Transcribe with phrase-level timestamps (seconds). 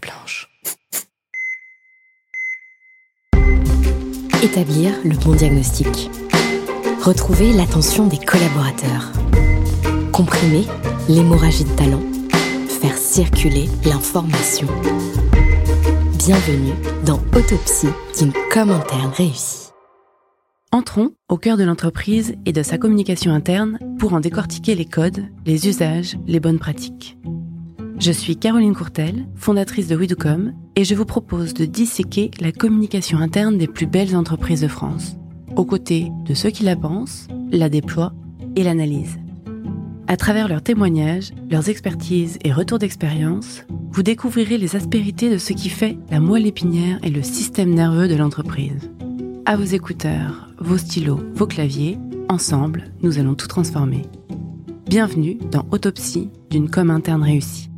[0.00, 0.48] blanche.
[4.42, 6.10] Établir le bon diagnostic.
[7.02, 9.12] Retrouver l'attention des collaborateurs.
[10.12, 10.64] Comprimer
[11.08, 12.02] l'hémorragie de talent.
[12.80, 14.66] Faire circuler l'information.
[16.18, 16.72] Bienvenue
[17.04, 17.88] dans Autopsie
[18.18, 19.70] d'une com interne réussie.
[20.72, 25.24] Entrons au cœur de l'entreprise et de sa communication interne pour en décortiquer les codes,
[25.44, 27.18] les usages, les bonnes pratiques.
[28.00, 33.18] Je suis Caroline Courtel, fondatrice de Widucom, et je vous propose de disséquer la communication
[33.18, 35.18] interne des plus belles entreprises de France,
[35.54, 38.14] aux côtés de ceux qui la pensent, la déploient
[38.56, 39.18] et l'analysent.
[40.08, 45.52] À travers leurs témoignages, leurs expertises et retours d'expérience, vous découvrirez les aspérités de ce
[45.52, 48.90] qui fait la moelle épinière et le système nerveux de l'entreprise.
[49.44, 51.98] À vos écouteurs, vos stylos, vos claviers,
[52.30, 54.06] ensemble, nous allons tout transformer.
[54.88, 57.69] Bienvenue dans Autopsie d'une com interne réussie.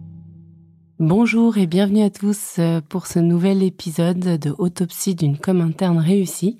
[1.05, 5.99] Bonjour et bienvenue à tous euh, pour ce nouvel épisode de Autopsie d'une com interne
[5.99, 6.59] réussie.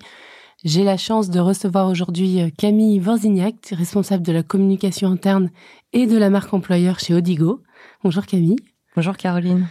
[0.65, 5.49] J'ai la chance de recevoir aujourd'hui euh, Camille Vorzignac, responsable de la communication interne
[5.93, 7.63] et de la marque employeur chez Odigo.
[8.03, 8.57] Bonjour Camille.
[8.97, 9.65] Bonjour Caroline.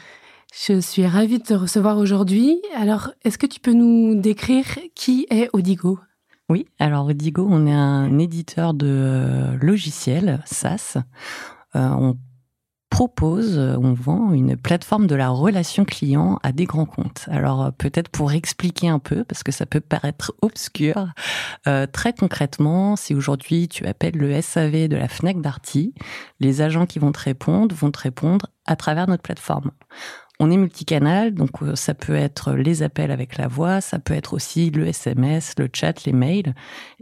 [0.54, 2.62] Je suis ravie de te recevoir aujourd'hui.
[2.74, 4.64] Alors, est-ce que tu peux nous décrire
[4.94, 5.98] qui est Odigo?
[6.48, 10.96] Oui, alors Odigo, on est un éditeur de euh, logiciels SaaS.
[11.76, 12.16] Euh, on
[12.92, 17.24] propose, on vend une plateforme de la relation client à des grands comptes.
[17.30, 21.08] Alors euh, peut-être pour expliquer un peu, parce que ça peut paraître obscur,
[21.64, 25.94] très concrètement, si aujourd'hui tu appelles le SAV de la FNAC Darty,
[26.38, 29.70] les agents qui vont te répondre vont te répondre à travers notre plateforme.
[30.44, 34.12] On est multicanal, donc euh, ça peut être les appels avec la voix, ça peut
[34.14, 36.54] être aussi le SMS, le chat, les mails.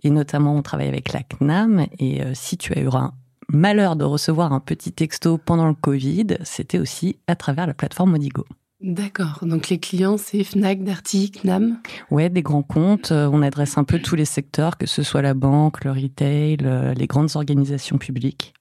[0.03, 1.87] Et notamment, on travaille avec la CNAM.
[1.99, 3.15] Et euh, si tu as eu un
[3.53, 8.13] malheur de recevoir un petit texto pendant le Covid, c'était aussi à travers la plateforme
[8.13, 8.47] Modigo.
[8.81, 9.41] D'accord.
[9.43, 11.79] Donc les clients, c'est Fnac, Darty, CNAM
[12.11, 13.13] Ouais, des grands comptes.
[13.13, 16.57] Euh, on adresse un peu tous les secteurs, que ce soit la banque, le retail,
[16.97, 18.55] les grandes organisations publiques.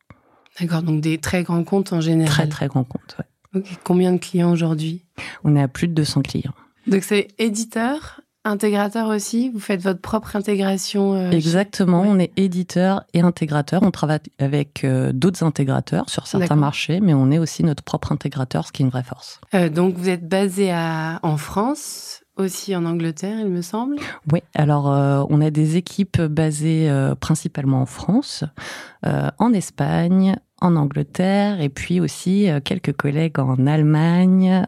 [0.60, 2.34] D'accord, donc des très grands comptes en général.
[2.34, 3.26] Très, très grands comptes, ouais.
[3.84, 5.06] Combien de clients aujourd'hui?
[5.44, 6.54] On est à plus de 200 clients.
[6.88, 13.04] Donc c'est éditeur, intégrateur aussi Vous faites votre propre intégration euh, Exactement, on est éditeur
[13.14, 13.82] et intégrateur.
[13.84, 18.12] On travaille avec euh, d'autres intégrateurs sur certains marchés, mais on est aussi notre propre
[18.12, 19.40] intégrateur, ce qui est une vraie force.
[19.54, 23.98] Euh, donc vous êtes basé à, en France aussi en Angleterre, il me semble.
[24.32, 24.86] Oui, alors
[25.30, 26.90] on a des équipes basées
[27.20, 28.46] principalement en France,
[29.04, 34.66] en Espagne, en Angleterre et puis aussi quelques collègues en Allemagne,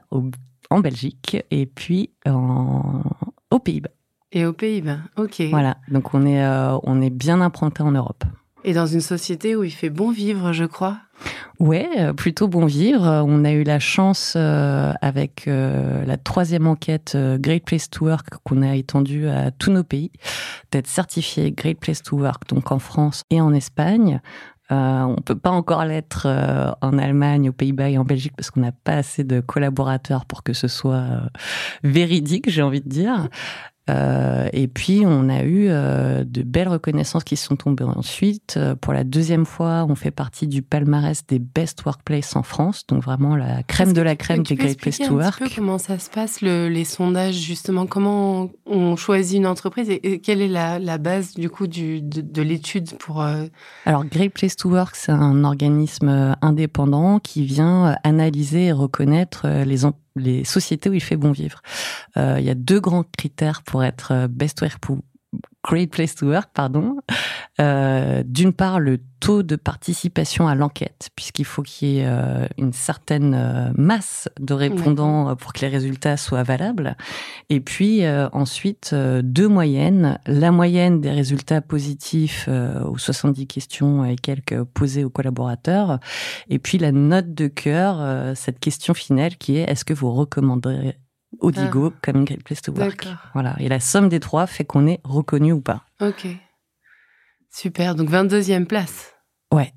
[0.70, 3.04] en Belgique et puis en,
[3.52, 3.92] aux Pays-Bas.
[4.32, 5.42] Et aux Pays-Bas, ok.
[5.50, 8.24] Voilà, donc on est, euh, on est bien implanté en Europe.
[8.64, 10.98] Et dans une société où il fait bon vivre, je crois.
[11.60, 13.24] Ouais, euh, plutôt bon vivre.
[13.28, 18.76] On a eu la chance avec la troisième enquête Great Place to Work qu'on a
[18.76, 20.12] étendue à tous nos pays
[20.72, 24.22] d'être certifié Great Place to Work, donc en France et en Espagne.
[24.72, 28.52] Euh, on peut pas encore l'être euh, en Allemagne, aux Pays-Bas et en Belgique parce
[28.52, 31.20] qu'on n'a pas assez de collaborateurs pour que ce soit euh,
[31.84, 33.28] véridique, j'ai envie de dire.
[33.90, 38.56] Euh, et puis, on a eu euh, de belles reconnaissances qui sont tombées ensuite.
[38.58, 42.86] Euh, pour la deuxième fois, on fait partie du palmarès des Best Workplace en France,
[42.88, 45.42] donc vraiment la crème de la crème des Great Place to Work.
[45.42, 49.90] Un peu comment ça se passe, le, les sondages, justement, comment on choisit une entreprise
[49.90, 53.26] et, quelle est la, la, base, du coup, du, de, de l'étude pour...
[53.86, 59.86] Alors, Great Place to Work, c'est un organisme indépendant qui vient analyser et reconnaître les,
[60.16, 61.62] les sociétés où il fait bon vivre.
[62.18, 64.80] Euh, il y a deux grands critères pour être euh, best work
[65.64, 66.98] Great Place to Work, pardon.
[67.60, 72.48] Euh, D'une part, le taux de participation à l'enquête, puisqu'il faut qu'il y ait euh,
[72.58, 76.98] une certaine euh, masse de répondants euh, pour que les résultats soient valables.
[77.50, 78.02] Et puis
[78.34, 80.18] ensuite, deux moyennes.
[80.26, 86.00] La moyenne des résultats positifs aux 70 questions et quelques posées aux collaborateurs.
[86.50, 90.98] Et puis la note de cœur, cette question finale qui est est-ce que vous recommanderez
[91.42, 92.12] Odigo ah.
[92.12, 93.08] great place to work.
[93.34, 93.56] Voilà.
[93.60, 95.84] Et la somme des trois fait qu'on est reconnu ou pas.
[96.00, 96.28] Ok.
[97.52, 97.96] Super.
[97.96, 99.14] Donc 22e place.
[99.52, 99.74] Ouais.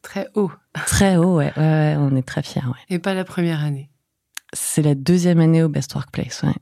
[0.00, 0.50] Très haut.
[0.86, 1.52] Très haut, ouais.
[1.56, 2.64] ouais, on est très fiers.
[2.64, 2.78] Ouais.
[2.88, 3.90] Et pas la première année.
[4.52, 6.54] C'est la deuxième année au Best Workplace, ouais.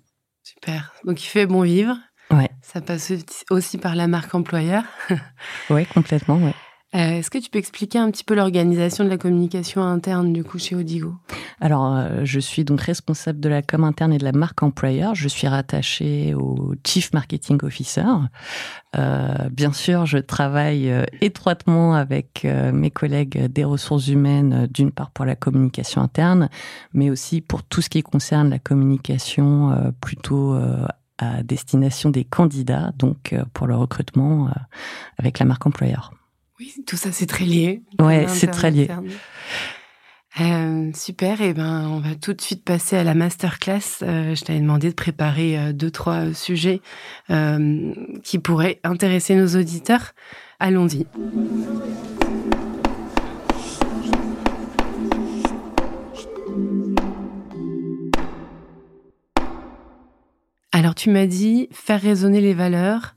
[0.43, 0.93] Super.
[1.05, 1.97] Donc il fait bon vivre.
[2.31, 2.51] Ouais.
[2.63, 3.13] Ça passe
[3.51, 4.85] aussi par la marque employeur.
[5.71, 6.55] ouais, complètement, ouais.
[6.93, 10.43] Euh, est-ce que tu peux expliquer un petit peu l'organisation de la communication interne du
[10.43, 11.15] coup chez Odigo?
[11.61, 15.15] Alors, euh, je suis donc responsable de la com interne et de la marque employeur.
[15.15, 18.07] Je suis rattachée au Chief Marketing Officer.
[18.97, 25.25] Euh, bien sûr, je travaille étroitement avec mes collègues des ressources humaines, d'une part pour
[25.25, 26.49] la communication interne,
[26.93, 30.59] mais aussi pour tout ce qui concerne la communication plutôt
[31.19, 34.49] à destination des candidats, donc pour le recrutement
[35.19, 36.13] avec la marque employeur.
[36.61, 37.81] Oui, tout ça c'est très lié.
[37.99, 38.91] Ouais, c'est très lié.
[40.41, 44.03] Euh, super, et eh ben on va tout de suite passer à la masterclass.
[44.03, 46.83] Euh, je t'avais demandé de préparer euh, deux trois sujets
[47.29, 50.13] qui pourraient intéresser nos auditeurs.
[50.59, 51.07] Allons-y.
[60.73, 63.15] Alors tu m'as dit faire résonner les valeurs,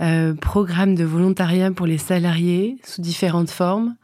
[0.00, 3.96] euh, programme de volontariat pour les salariés sous différentes formes,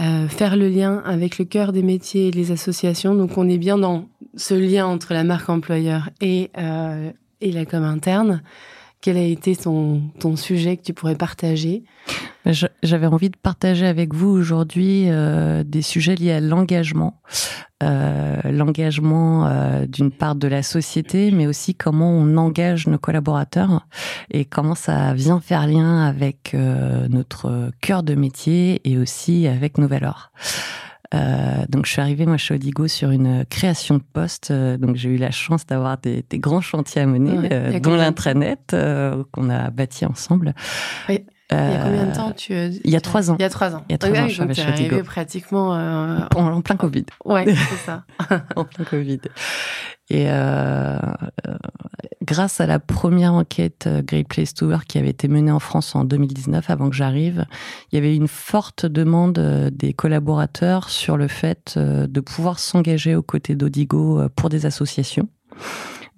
[0.00, 3.14] euh, faire le lien avec le cœur des métiers et les associations.
[3.14, 7.10] Donc on est bien dans ce lien entre la marque employeur et, euh,
[7.40, 8.42] et la com interne.
[9.00, 11.84] Quel a été ton, sujet que tu pourrais partager?
[12.82, 17.20] J'avais envie de partager avec vous aujourd'hui euh, des sujets liés à l'engagement.
[17.80, 23.86] Euh, l'engagement euh, d'une part de la société, mais aussi comment on engage nos collaborateurs
[24.32, 29.86] et comment ça vient faire lien avec notre cœur de métier et aussi avec nos
[29.86, 30.32] valeurs.
[31.14, 34.50] Euh, donc je suis arrivée moi chez Odigo sur une création de poste.
[34.50, 37.94] Euh, donc j'ai eu la chance d'avoir des, des, grands chantiers à mener, euh, dont
[37.96, 38.76] l'intranet
[39.32, 40.54] qu'on a bâti ensemble.
[41.08, 41.24] Oui.
[41.50, 43.36] Il y a combien de temps tu Il y a trois ans.
[43.38, 43.84] Il y a trois ans.
[43.88, 45.02] Il y a trois ans, je suis Odigo.
[45.02, 47.06] pratiquement en, en, plein Covid.
[47.24, 48.04] Ouais, c'est ça.
[48.56, 49.20] en plein Covid.
[50.10, 50.98] Et euh,
[52.28, 55.58] grâce à la première enquête euh, Great Place to Work qui avait été menée en
[55.58, 57.46] France en 2019, avant que j'arrive,
[57.90, 62.58] il y avait une forte demande euh, des collaborateurs sur le fait euh, de pouvoir
[62.58, 65.28] s'engager aux côtés d'Odigo pour des associations.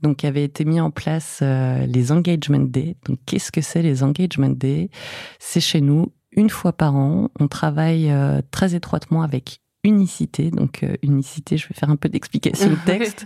[0.03, 2.97] Donc, avait été mis en place les Engagement Day.
[3.07, 4.91] Donc, qu'est-ce que c'est les Engagement Day
[5.39, 7.29] C'est chez nous une fois par an.
[7.39, 8.13] On travaille
[8.51, 10.51] très étroitement avec Unicité.
[10.51, 13.25] Donc, euh, Unicité, je vais faire un peu d'explication de texte.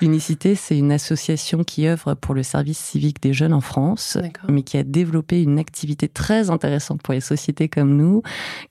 [0.00, 4.16] Unicité, c'est une association qui œuvre pour le service civique des jeunes en France,
[4.48, 8.22] mais qui a développé une activité très intéressante pour les sociétés comme nous,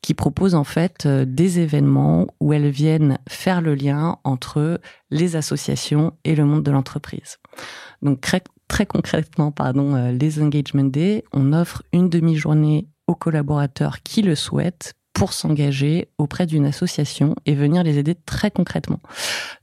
[0.02, 4.80] qui propose en fait euh, des événements où elles viennent faire le lien entre
[5.12, 7.40] les associations et le monde de l'entreprise.
[8.02, 14.02] Donc, très, très concrètement, pardon, euh, les Engagement Day, on offre une demi-journée aux collaborateurs
[14.04, 19.00] qui le souhaitent pour s'engager auprès d'une association et venir les aider très concrètement.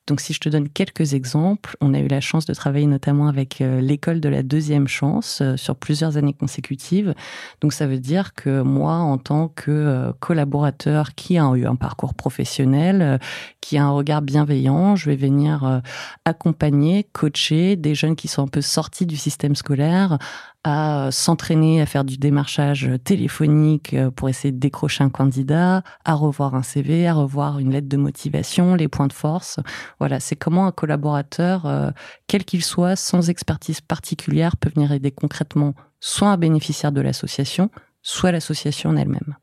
[0.09, 3.29] Donc si je te donne quelques exemples, on a eu la chance de travailler notamment
[3.29, 7.15] avec euh, l'école de la deuxième chance euh, sur plusieurs années consécutives.
[7.61, 11.77] Donc ça veut dire que moi, en tant que euh, collaborateur qui a eu un
[11.77, 13.21] parcours professionnel,
[13.61, 15.83] qui a un regard bienveillant, je vais venir
[16.25, 20.19] accompagner, coacher des jeunes qui sont un peu sortis du système scolaire
[20.65, 26.55] à s'entraîner à faire du démarchage téléphonique pour essayer de décrocher un candidat, à revoir
[26.55, 29.61] un CV, à revoir une lettre de motivation, les points de force.
[29.99, 31.91] Voilà, c'est comment un collaborateur, euh,
[32.27, 37.71] quel qu'il soit, sans expertise particulière, peut venir aider concrètement soit un bénéficiaire de l'association,
[38.03, 39.37] soit l'association en elle-même.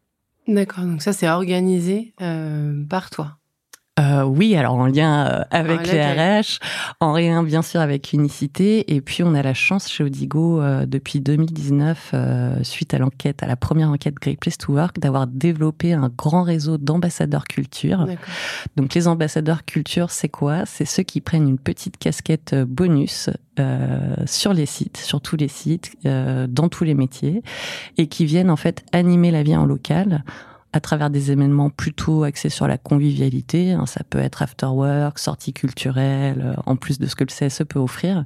[0.47, 3.38] D'accord, donc ça c'est organisé euh, par toi.
[3.99, 6.59] Euh, oui, alors en lien euh, avec les RH,
[7.01, 10.85] en lien bien sûr avec Unicité, et puis on a la chance chez Odigo euh,
[10.85, 12.15] depuis 2019,
[12.63, 16.43] suite à l'enquête, à la première enquête Great Place to Work, d'avoir développé un grand
[16.43, 18.07] réseau d'ambassadeurs culture.
[18.77, 20.65] Donc les ambassadeurs culture, c'est quoi?
[20.65, 23.29] C'est ceux qui prennent une petite casquette bonus
[24.25, 27.43] sur les sites, sur tous les sites, dans tous les métiers,
[27.98, 30.24] et qui viennent en fait animer la vie en local
[30.74, 33.72] à travers des événements plutôt axés sur la convivialité.
[33.72, 37.30] Hein, ça peut être after work, sortie culturelle, euh, en plus de ce que le
[37.30, 38.25] CSE peut offrir.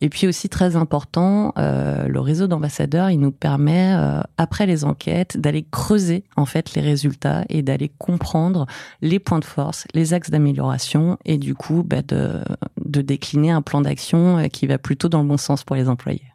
[0.00, 4.84] Et puis aussi très important, euh, le réseau d'ambassadeurs, il nous permet euh, après les
[4.84, 8.66] enquêtes d'aller creuser en fait les résultats et d'aller comprendre
[9.02, 12.42] les points de force, les axes d'amélioration et du coup bah, de,
[12.84, 16.33] de décliner un plan d'action qui va plutôt dans le bon sens pour les employés.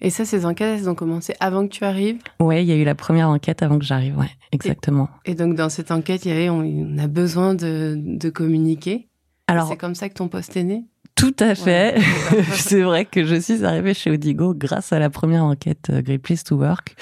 [0.00, 2.76] Et ça, ces enquêtes, elles ont commencé avant que tu arrives Ouais, il y a
[2.76, 5.08] eu la première enquête avant que j'arrive, ouais, exactement.
[5.24, 9.08] Et, donc, dans cette enquête, il y avait, on, a besoin de, de communiquer.
[9.48, 10.84] Alors, c'est comme ça que ton poste est né
[11.18, 11.96] tout à fait.
[12.52, 16.22] c'est vrai que je suis arrivée chez Odigo grâce à la première enquête euh, Great
[16.22, 16.94] Place to Work,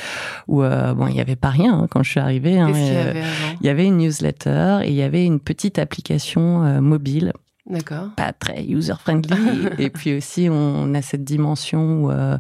[0.48, 2.58] où euh, bon, il n'y avait pas rien hein, quand je suis arrivée.
[2.58, 3.22] Hein, il, y avait
[3.60, 7.34] il y avait une newsletter et il y avait une petite application euh, mobile
[7.68, 8.11] D'accord.
[8.16, 9.68] Pas très user-friendly.
[9.78, 12.38] et puis aussi, on a cette dimension où euh,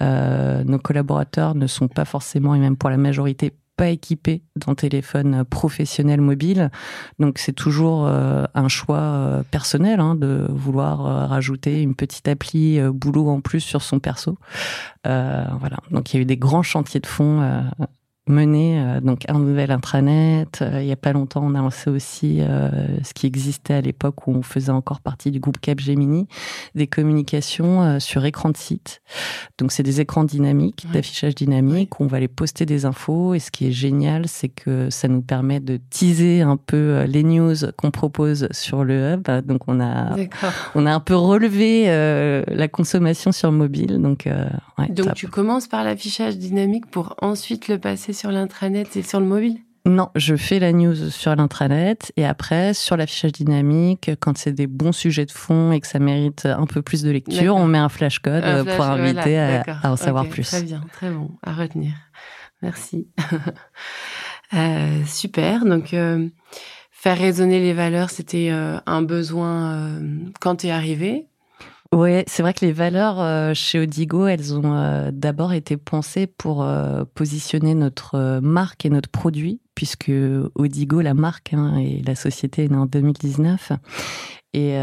[0.00, 4.74] euh, nos collaborateurs ne sont pas forcément, et même pour la majorité, pas équipés d'un
[4.74, 6.70] téléphone professionnel mobile.
[7.18, 12.28] Donc c'est toujours euh, un choix euh, personnel hein, de vouloir euh, rajouter une petite
[12.28, 14.38] appli boulot en plus sur son perso.
[15.04, 15.78] voilà.
[15.90, 17.64] Donc il y a eu des grands chantiers de fond
[18.28, 20.62] mené euh, donc un nouvel intranet.
[20.62, 22.70] Euh, il y a pas longtemps, on a lancé aussi euh,
[23.02, 26.28] ce qui existait à l'époque où on faisait encore partie du groupe Capgemini,
[26.74, 29.02] des communications sur écran de site.
[29.58, 33.34] Donc c'est des écrans dynamiques, d'affichage dynamique, où on va aller poster des infos.
[33.34, 37.22] Et ce qui est génial, c'est que ça nous permet de teaser un peu les
[37.22, 39.28] news qu'on propose sur le hub.
[39.46, 40.14] Donc on a
[40.74, 41.86] on a un peu relevé
[42.46, 44.00] la consommation sur mobile.
[44.00, 44.28] Donc
[44.78, 49.20] ouais, donc tu commences par l'affichage dynamique pour ensuite le passer sur l'intranet et sur
[49.20, 49.58] le mobile?
[49.84, 54.68] Non, je fais la news sur l'intranet et après sur l'affichage dynamique, quand c'est des
[54.68, 57.78] bons sujets de fond et que ça mérite un peu plus de lecture, on met
[57.78, 58.44] un flash code
[58.76, 60.48] pour inviter à, en savoir plus.
[60.48, 61.94] Très bien, très bon, à retenir.
[62.62, 63.08] Merci.
[64.54, 65.64] euh, super.
[65.64, 66.28] Donc euh,
[66.90, 71.26] faire résonner les valeurs, c'était euh, un besoin euh, quand tu es arrivé.
[71.92, 76.26] Oui, c'est vrai que les valeurs euh, chez Odigo, elles ont euh, d'abord été pensées
[76.26, 80.10] pour euh, positionner notre marque et notre produit, puisque
[80.54, 83.72] Odigo, la marque hein, et la société est née en 2019.
[84.54, 84.76] Et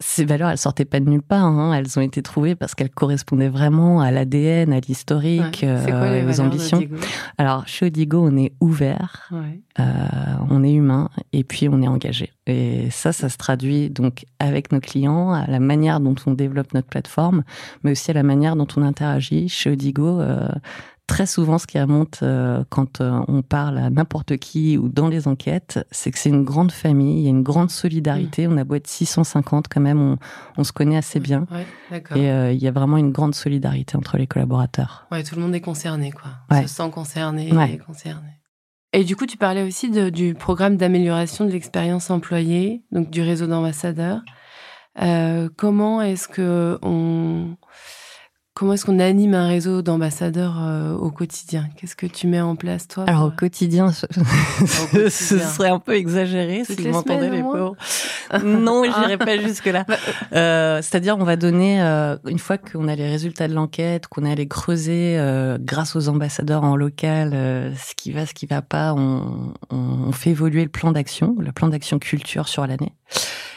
[0.00, 1.44] ces valeurs, elles sortaient pas de nulle part.
[1.44, 1.72] Hein.
[1.72, 6.82] Elles ont été trouvées parce qu'elles correspondaient vraiment à l'ADN, à l'historique, euh, aux ambitions.
[7.38, 9.30] Alors, chez Odigo, on est ouvert,
[9.78, 9.82] euh,
[10.50, 12.32] on est humain, et puis on est engagé.
[12.46, 16.74] Et ça, ça se traduit donc avec nos clients, à la manière dont on développe
[16.74, 17.44] notre plateforme,
[17.82, 19.48] mais aussi à la manière dont on interagit.
[19.48, 20.48] Chez Odigo, euh,
[21.06, 25.08] très souvent, ce qui remonte euh, quand euh, on parle à n'importe qui ou dans
[25.08, 28.46] les enquêtes, c'est que c'est une grande famille, il y a une grande solidarité.
[28.48, 30.18] On a beau être 650 quand même, on,
[30.56, 31.46] on se connaît assez bien.
[32.14, 35.06] et euh, il y a vraiment une grande solidarité entre les collaborateurs.
[35.12, 36.30] Ouais, tout le monde est concerné, quoi.
[36.50, 38.40] On se sent concerné et concerné.
[38.92, 43.22] Et du coup, tu parlais aussi de, du programme d'amélioration de l'expérience employée, donc du
[43.22, 44.22] réseau d'ambassadeurs.
[45.56, 47.56] comment est-ce que on
[48.56, 51.68] Comment est-ce qu'on anime un réseau d'ambassadeurs euh, au quotidien?
[51.76, 53.02] Qu'est-ce que tu mets en place, toi?
[53.08, 54.06] Alors, au quotidien, ce,
[55.08, 57.74] serait un peu exagéré si vous m'entendez les pauvres.
[58.44, 59.84] non, je n'irai pas jusque-là.
[59.88, 59.96] Bah,
[60.32, 64.24] euh, euh, c'est-à-dire, on va donner, une fois qu'on a les résultats de l'enquête, qu'on
[64.24, 65.18] est allé creuser
[65.58, 67.32] grâce aux ambassadeurs en local
[67.76, 71.50] ce qui va, ce qui va pas, on, on fait évoluer le plan d'action, le
[71.50, 72.92] plan d'action culture sur l'année.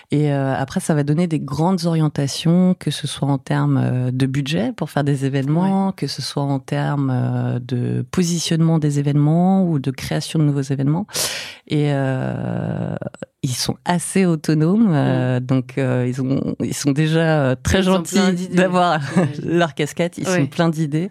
[0.10, 4.12] Et euh, après, ça va donner des grandes orientations, que ce soit en termes euh,
[4.12, 9.00] de budget pour faire des événements, que ce soit en termes euh, de positionnement des
[9.00, 11.08] événements ou de création de nouveaux événements.
[11.70, 12.96] Et euh,
[13.44, 19.02] ils sont assez autonomes, euh, donc euh, ils, ont, ils sont déjà très gentils d'avoir
[19.44, 20.18] leur casquette.
[20.18, 21.10] Ils sont pleins d'idées,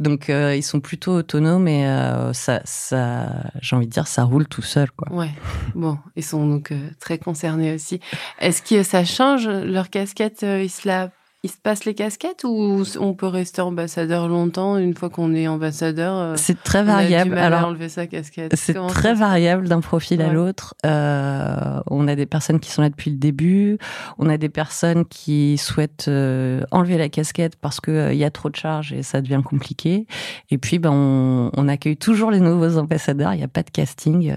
[0.00, 1.84] donc ils sont plutôt autonomes et
[2.32, 3.28] ça, ça,
[3.60, 5.12] j'ai envie de dire, ça roule tout seul, quoi.
[5.12, 5.30] Ouais.
[5.74, 8.00] Bon, ils sont donc très concernés aussi.
[8.40, 11.10] Est-ce que ça change leur casquette Ils se la
[11.44, 15.48] il se passe les casquettes ou on peut rester ambassadeur longtemps une fois qu'on est
[15.48, 17.36] ambassadeur euh, C'est très variable.
[17.36, 18.54] Alors, enlever sa casquette?
[18.54, 20.76] C'est très variable d'un profil à l'autre.
[20.86, 23.78] Euh, on a des personnes qui sont là depuis le début.
[24.18, 28.24] On a des personnes qui souhaitent euh, enlever la casquette parce que euh, il y
[28.24, 30.06] a trop de charges et ça devient compliqué.
[30.50, 33.34] Et puis, ben, on, on accueille toujours les nouveaux ambassadeurs.
[33.34, 34.32] Il n'y a pas de casting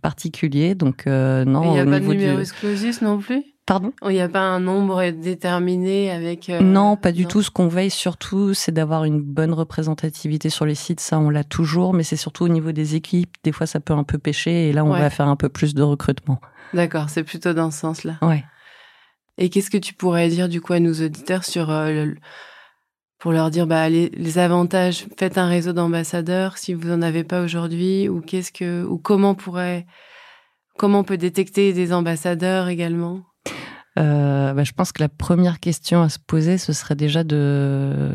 [0.00, 1.64] particulier, donc non.
[1.64, 3.44] Il n'y a pas de numéro exclusif non plus?
[3.66, 3.92] Pardon?
[4.04, 6.48] Il n'y a pas un nombre déterminé avec...
[6.48, 7.42] Euh, non, pas du tout.
[7.42, 11.00] Ce qu'on veille surtout, c'est d'avoir une bonne représentativité sur les sites.
[11.00, 13.34] Ça, on l'a toujours, mais c'est surtout au niveau des équipes.
[13.42, 15.74] Des fois, ça peut un peu pêcher et là, on va faire un peu plus
[15.74, 16.40] de recrutement.
[16.74, 18.18] D'accord, c'est plutôt dans ce sens-là.
[18.22, 18.44] Ouais.
[19.36, 21.70] Et qu'est-ce que tu pourrais dire du coup à nos auditeurs sur...
[21.70, 22.06] Euh,
[23.18, 27.42] pour leur dire bah, les, avantages, faites un réseau d'ambassadeurs si vous n'en avez pas
[27.42, 29.86] aujourd'hui, ou qu'est-ce que, ou comment pourrait,
[30.76, 33.24] comment on peut détecter des ambassadeurs également?
[33.98, 38.12] Euh, bah, je pense que la première question à se poser, ce serait déjà de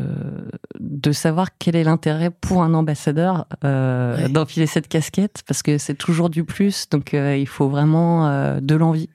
[0.78, 5.94] de savoir quel est l'intérêt pour un ambassadeur euh, d'enfiler cette casquette, parce que c'est
[5.94, 9.08] toujours du plus, donc euh, il faut vraiment euh, de l'envie.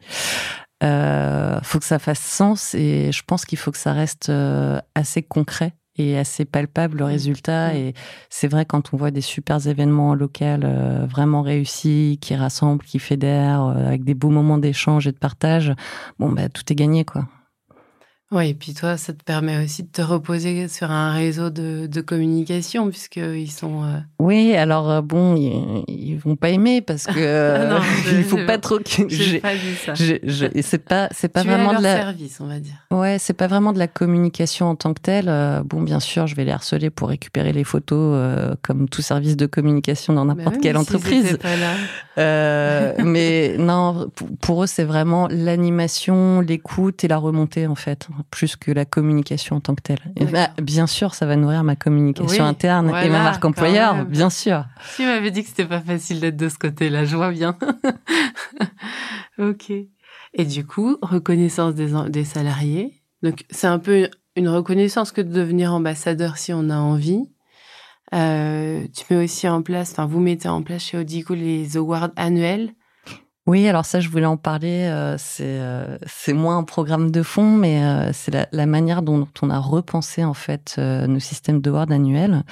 [0.83, 4.31] Euh, faut que ça fasse sens et je pense qu'il faut que ça reste
[4.93, 7.07] assez concret et assez palpable le mm.
[7.07, 7.73] résultat.
[7.73, 7.75] Mm.
[7.75, 7.93] Et
[8.29, 12.99] c'est vrai quand on voit des super événements locaux euh, vraiment réussis, qui rassemblent, qui
[12.99, 15.73] fédèrent, euh, avec des beaux moments d'échange et de partage,
[16.19, 17.25] bon bah tout est gagné quoi.
[18.29, 21.87] Oui, et puis toi, ça te permet aussi de te reposer sur un réseau de,
[21.87, 23.85] de communication, puisqu'ils sont.
[23.85, 27.81] Euh, oui, alors euh, bon, ils, ils, vont pas aimer parce que ah
[28.11, 29.07] il faut pas trop que.
[29.07, 29.93] J'ai pas dit ça.
[29.95, 31.97] C'est pas, c'est pas tu vraiment leur de la.
[31.97, 32.75] service, on va dire.
[32.91, 35.31] Ouais, c'est pas vraiment de la communication en tant que telle.
[35.63, 39.45] bon, bien sûr, je vais les harceler pour récupérer les photos, comme tout service de
[39.45, 41.37] communication dans n'importe quelle entreprise.
[41.37, 41.75] Pas là.
[42.17, 44.09] Euh, mais non,
[44.41, 49.57] pour eux, c'est vraiment l'animation, l'écoute et la remontée, en fait, plus que la communication
[49.57, 49.99] en tant que telle.
[50.31, 54.65] Bah, bien sûr, ça va nourrir ma communication interne et ma marque employeur, bien sûr.
[54.95, 57.57] Tu m'avais dit que c'était pas facile d'être de ce côté-là, je vois bien.
[59.39, 59.71] ok.
[60.33, 63.01] Et du coup, reconnaissance des, des salariés.
[63.23, 67.23] Donc, c'est un peu une reconnaissance que de devenir ambassadeur si on a envie.
[68.13, 72.11] Euh, tu mets aussi en place, enfin vous mettez en place chez Odigo les awards
[72.15, 72.73] annuels.
[73.47, 74.89] Oui, alors ça, je voulais en parler.
[74.91, 75.97] Euh, c'est euh,
[76.33, 80.25] moins un programme de fond, mais euh, c'est la, la, manière dont, on a repensé
[80.25, 82.43] en fait euh, nos systèmes d'awards annuels.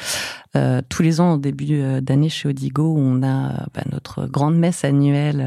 [0.88, 5.46] tous les ans, au début d'année chez Odigo, on a bah, notre grande messe annuelle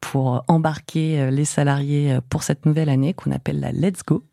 [0.00, 4.24] pour embarquer les salariés pour cette nouvelle année qu'on appelle la Let's Go.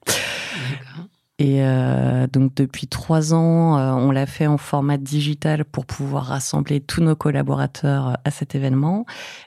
[1.39, 6.25] Et euh, donc depuis trois ans, euh, on l'a fait en format digital pour pouvoir
[6.25, 9.05] rassembler tous nos collaborateurs à cet événement.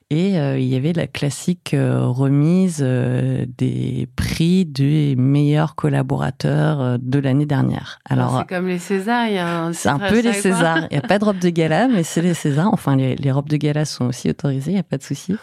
[0.09, 7.47] Et euh, il y avait la classique remise des prix des meilleurs collaborateurs de l'année
[7.47, 7.99] dernière.
[8.09, 9.73] Alors c'est comme les Césars, il y a un.
[9.73, 10.87] C'est un peu les Césars.
[10.93, 12.71] Il n'y a pas de robe de gala, mais c'est les Césars.
[12.73, 15.35] Enfin, les, les robes de gala sont aussi autorisées, il n'y a pas de souci.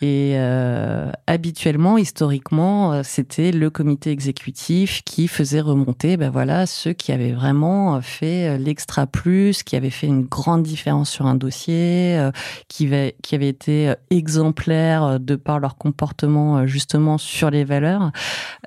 [0.00, 6.92] Et euh, habituellement, historiquement, euh, c'était le comité exécutif qui faisait remonter, ben voilà, ceux
[6.92, 11.34] qui avaient vraiment fait euh, l'extra plus, qui avaient fait une grande différence sur un
[11.34, 12.30] dossier, euh,
[12.68, 18.12] qui, avait, qui avaient été exemplaires de par leur comportement justement sur les valeurs.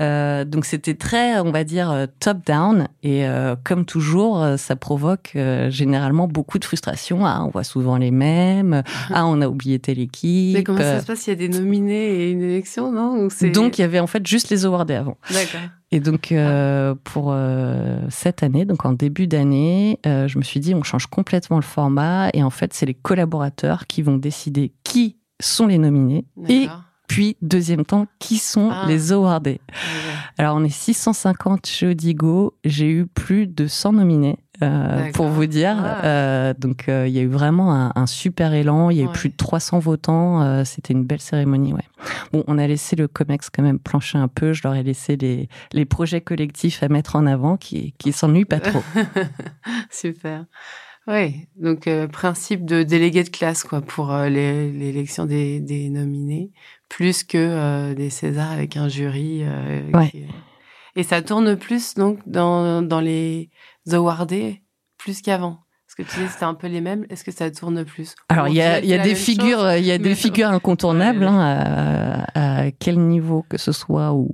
[0.02, 2.88] Euh, donc c'était très, on va dire, top-down.
[3.04, 3.26] Et
[3.64, 5.38] comme toujours, ça provoque
[5.70, 7.26] généralement beaucoup de frustration.
[7.26, 8.84] Ah, on voit souvent les mêmes.
[9.14, 10.58] Ah, on a oublié telle équipe.
[10.58, 11.21] Mais comment ça se passe?
[11.28, 14.26] Il y a des nominés et une élection, non Donc il y avait en fait
[14.26, 15.18] juste les awardés avant.
[15.32, 15.62] D'accord.
[15.92, 20.60] Et donc euh, pour euh, cette année, donc en début d'année, euh, je me suis
[20.60, 24.72] dit on change complètement le format et en fait c'est les collaborateurs qui vont décider
[24.84, 26.68] qui sont les nominés et
[27.08, 28.86] puis deuxième temps qui sont ah.
[28.88, 29.60] les awardés.
[30.38, 34.38] Alors on est 650 chez Odigo, j'ai eu plus de 100 nominés.
[34.64, 35.76] Euh, pour vous dire.
[35.78, 36.06] Ah.
[36.06, 38.90] Euh, donc euh, il y a eu vraiment un, un super élan.
[38.90, 40.42] Il y a eu plus de 300 votants.
[40.42, 41.84] Euh, c'était une belle cérémonie, ouais.
[42.32, 44.54] Bon, on a laissé le Comex quand même plancher un peu.
[44.54, 48.46] Je leur ai laissé les, les projets collectifs à mettre en avant qui, qui s'ennuient
[48.46, 48.84] pas trop.
[49.90, 50.46] super.
[51.08, 56.52] Oui, donc principe de délégué de classe quoi pour l'élection des, des, nominés,
[56.90, 59.44] plus que des Césars avec un jury.
[59.94, 60.12] ouais.
[60.96, 63.50] Et ça tourne plus donc dans, dans les
[63.92, 64.64] awardés
[64.98, 67.06] plus qu'avant Parce que tu disais c'était un peu les mêmes.
[67.10, 68.16] Est-ce que ça tourne plus?
[68.30, 72.26] Alors il y a, y a des figures, il y a des figures incontournables hein,
[72.36, 74.30] à, quel niveau que ce soit où,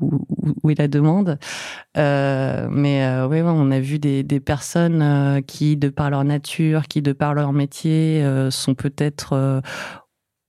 [0.64, 1.40] où, est la demande.
[1.98, 6.24] Euh, mais euh, oui, on a vu des, des personnes euh, qui, de par leur
[6.24, 9.62] nature, qui de par leur métier, euh, sont peut-être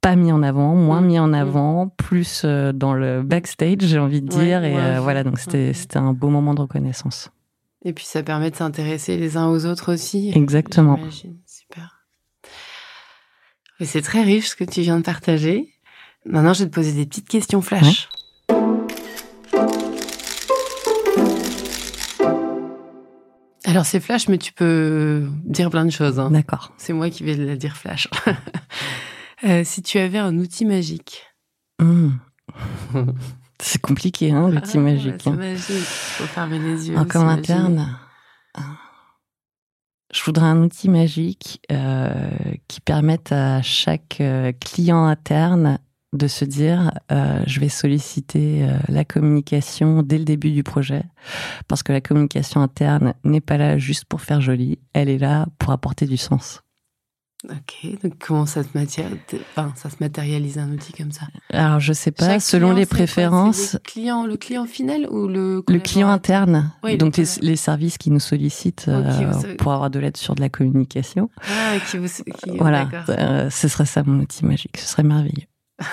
[0.01, 1.35] pas mis en avant, moins mis en mm.
[1.35, 4.65] avant, plus dans le backstage, j'ai envie de dire.
[4.65, 7.31] et voilà, donc c'était c'était un beau moment de reconnaissance.
[7.85, 10.33] Et puis ça permet de s'intéresser les uns aux autres aussi.
[10.35, 10.99] Exactement.
[11.47, 12.05] Super.
[13.81, 15.69] Et c'est très riche ce que tu viens de partager.
[16.27, 18.09] Maintenant, je vais te poser des petites questions flash.
[23.65, 26.19] Alors c'est flash, mais tu peux dire plein de choses.
[26.19, 26.31] Hein.
[26.33, 26.73] D'accord.
[26.79, 28.09] C'est moi qui vais la dire flash.
[29.45, 31.25] euh, si tu avais un outil magique.
[31.81, 32.11] Mmh.
[33.61, 35.21] C'est compliqué, hein, l'outil ah, magique.
[35.23, 35.35] C'est hein.
[35.35, 35.85] magique.
[35.85, 36.97] Faut fermer les yeux.
[36.97, 37.99] Encore interne.
[40.15, 42.31] Je voudrais un outil magique euh,
[42.67, 45.79] qui permette à chaque euh, client interne
[46.15, 51.03] de se dire euh, je vais solliciter euh, la communication dès le début du projet
[51.67, 55.47] parce que la communication interne n'est pas là juste pour faire joli, elle est là
[55.59, 56.63] pour apporter du sens.
[57.45, 58.69] Ok, donc comment ça se,
[59.53, 61.27] enfin, ça se matérialise un outil comme ça?
[61.53, 63.75] Alors je sais pas, selon les préférences.
[63.75, 68.19] le client, le client final ou le Le client interne, donc les, services qui nous
[68.19, 71.31] sollicitent euh, pour avoir de l'aide sur de la communication.
[71.49, 72.51] Ah, qui vous, qui...
[72.59, 75.47] voilà, euh, ce serait ça mon outil magique, ce serait merveilleux.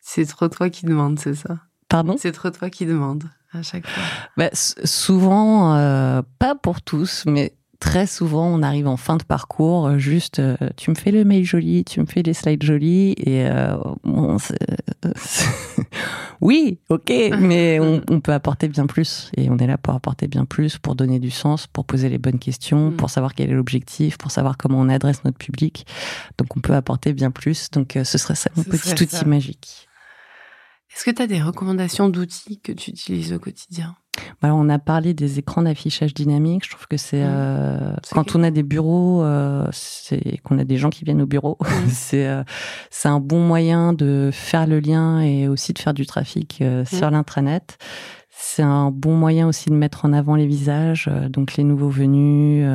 [0.00, 1.58] c'est trop toi qui demande, c'est ça?
[1.88, 2.14] Pardon?
[2.16, 4.02] C'est trop toi qui demande à chaque fois.
[4.36, 9.86] Bah, souvent, euh, pas pour tous, mais très souvent, on arrive en fin de parcours,
[9.86, 13.14] euh, juste, euh, tu me fais le mail joli, tu me fais les slides jolis,
[13.18, 14.36] et euh, bon,
[16.40, 19.30] Oui, ok, mais on, peut apporter bien plus.
[19.36, 22.18] Et on est là pour apporter bien plus, pour donner du sens, pour poser les
[22.18, 22.96] bonnes questions, mm.
[22.96, 25.86] pour savoir quel est l'objectif, pour savoir comment on adresse notre public.
[26.38, 27.70] Donc on peut apporter bien plus.
[27.70, 29.87] Donc euh, ce serait ça mon petit outil magique.
[30.98, 33.94] Est-ce que tu as des recommandations d'outils que tu utilises au quotidien?
[34.42, 36.64] Bah, on a parlé des écrans d'affichage dynamique.
[36.64, 37.30] Je trouve que c'est mmh.
[37.30, 41.26] euh, quand on a des bureaux, euh, c'est qu'on a des gens qui viennent au
[41.26, 41.56] bureau.
[41.60, 41.88] Mmh.
[41.88, 42.42] c'est euh,
[42.90, 46.84] c'est un bon moyen de faire le lien et aussi de faire du trafic mmh.
[46.86, 47.78] sur l'intranet.
[48.50, 52.66] C'est un bon moyen aussi de mettre en avant les visages, donc les nouveaux venus,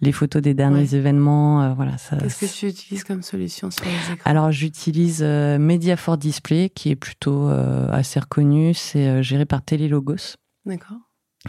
[0.00, 1.74] les photos des derniers événements.
[1.74, 1.92] voilà.
[2.20, 4.30] Qu'est-ce que tu utilises comme solution sur les écrans?
[4.30, 8.74] Alors j'utilise Media for Display, qui est plutôt assez reconnu.
[8.74, 10.36] C'est géré par Telelogos.
[10.66, 10.98] D'accord.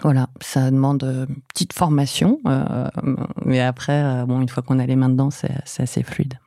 [0.01, 2.87] Voilà, ça demande une euh, petite formation, euh,
[3.45, 6.39] mais après, euh, bon, une fois qu'on a les mains dedans, c'est assez fluide.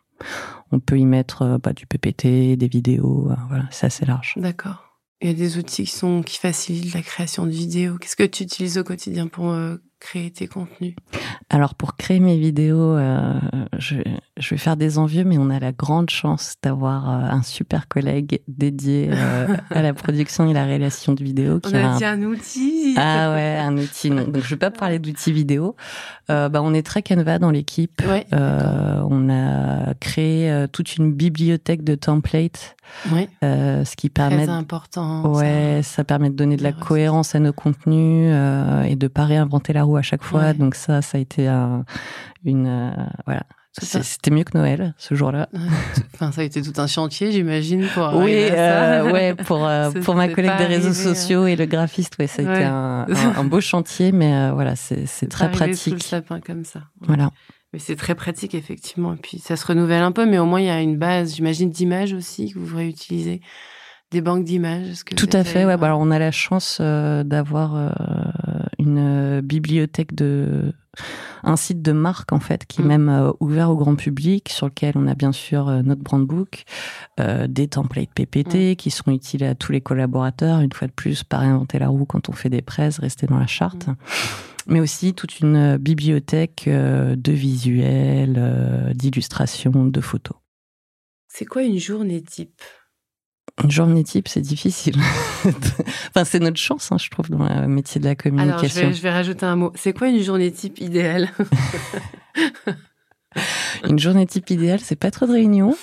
[0.73, 4.35] On peut y mettre bah, du PPT, des vidéos, voilà, c'est assez large.
[4.37, 4.86] D'accord.
[5.21, 7.97] Il y a des outils qui sont qui facilitent la création de vidéos.
[7.99, 9.53] Qu'est-ce que tu utilises au quotidien pour
[10.01, 10.95] créer tes contenus?
[11.49, 13.35] Alors pour créer mes vidéos, euh,
[13.79, 13.97] je,
[14.37, 17.87] je, vais faire des envieux, mais on a la grande chance d'avoir euh, un super
[17.87, 21.61] collègue dédié euh, à la production et la réalisation de vidéos.
[21.61, 22.23] Qui on a, dit un...
[22.25, 22.95] outil.
[22.97, 24.11] Ah ouais, un outil.
[24.11, 25.77] Donc je vais pas parler d'outils vidéo.
[26.29, 28.03] bah on est très Canva dans l'équipe.
[28.09, 32.77] Ouais, on a créé toute une bibliothèque de templates.
[33.11, 33.29] Oui.
[33.43, 34.47] ce qui permet.
[34.47, 35.33] Très important.
[35.33, 38.33] Ouais, ça, permet de donner de la cohérence à nos contenus
[38.87, 40.53] et de pas réinventer la roue à chaque fois.
[40.53, 41.49] Donc ça, ça a été
[42.45, 42.91] une euh,
[43.27, 43.43] voilà.
[43.79, 45.51] C'était mieux que Noël ce jour-là.
[46.15, 50.15] Enfin, ça a été tout un chantier, j'imagine, pour oui, euh, ouais, pour euh, pour
[50.15, 52.65] ma collègue des réseaux sociaux et le graphiste, ouais, ça a été
[53.39, 55.77] un, beau chantier, mais voilà, c'est très pratique.
[55.77, 56.85] Sous le sapin comme ça.
[57.03, 57.31] Voilà.
[57.75, 59.13] Mais c'est très pratique effectivement.
[59.13, 61.35] Et puis ça se renouvelle un peu, mais au moins il y a une base,
[61.35, 63.43] j'imagine, d'images aussi que vous réutilisez
[64.11, 65.05] des banques d'images.
[65.17, 65.67] Tout à fait.
[65.67, 65.77] Ouais.
[65.77, 67.93] Bah, alors on a la chance d'avoir
[68.79, 70.73] une euh, bibliothèque de
[71.43, 72.89] un site de marque en fait qui est mm.
[72.89, 76.25] même euh, ouvert au grand public sur lequel on a bien sûr euh, notre brand
[76.25, 76.65] book,
[77.49, 78.77] des templates PPT mm.
[78.77, 82.07] qui seront utiles à tous les collaborateurs une fois de plus pas réinventer la roue
[82.07, 83.89] quand on fait des presses, rester dans la charte.
[83.89, 83.97] Mm.
[84.69, 90.37] Mais aussi toute une bibliothèque de visuels, d'illustrations, de photos.
[91.29, 92.61] C'est quoi une journée type?
[93.65, 94.97] Une journée type, c'est difficile.
[95.47, 98.83] enfin, c'est notre chance, hein, je trouve, dans le métier de la communication.
[98.83, 99.73] Alors, je vais, rajouter un mot.
[99.75, 101.31] C'est quoi une journée type idéale?
[103.89, 105.77] Une journée type idéale, c'est pas trop de réunions.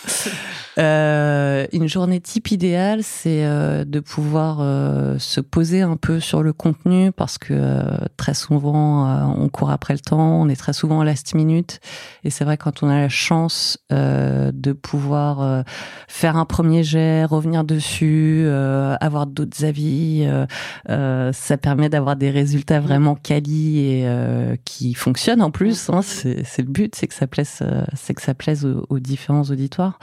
[0.79, 6.41] Euh, une journée type idéale, c'est euh, de pouvoir euh, se poser un peu sur
[6.41, 7.53] le contenu parce que
[8.17, 11.79] très souvent on court après le temps, on est très souvent à last minute
[12.23, 15.63] et c'est vrai quand on a la chance de pouvoir
[16.07, 18.47] faire un premier jet, revenir dessus,
[18.99, 20.27] avoir d'autres avis,
[20.87, 24.07] ça permet d'avoir des résultats vraiment quali et
[24.65, 25.89] qui fonctionnent en plus.
[25.89, 29.43] Hein, c'est le but, c'est que ça plaise, c'est que ça plaise aux, aux différents
[29.43, 29.99] auditoires.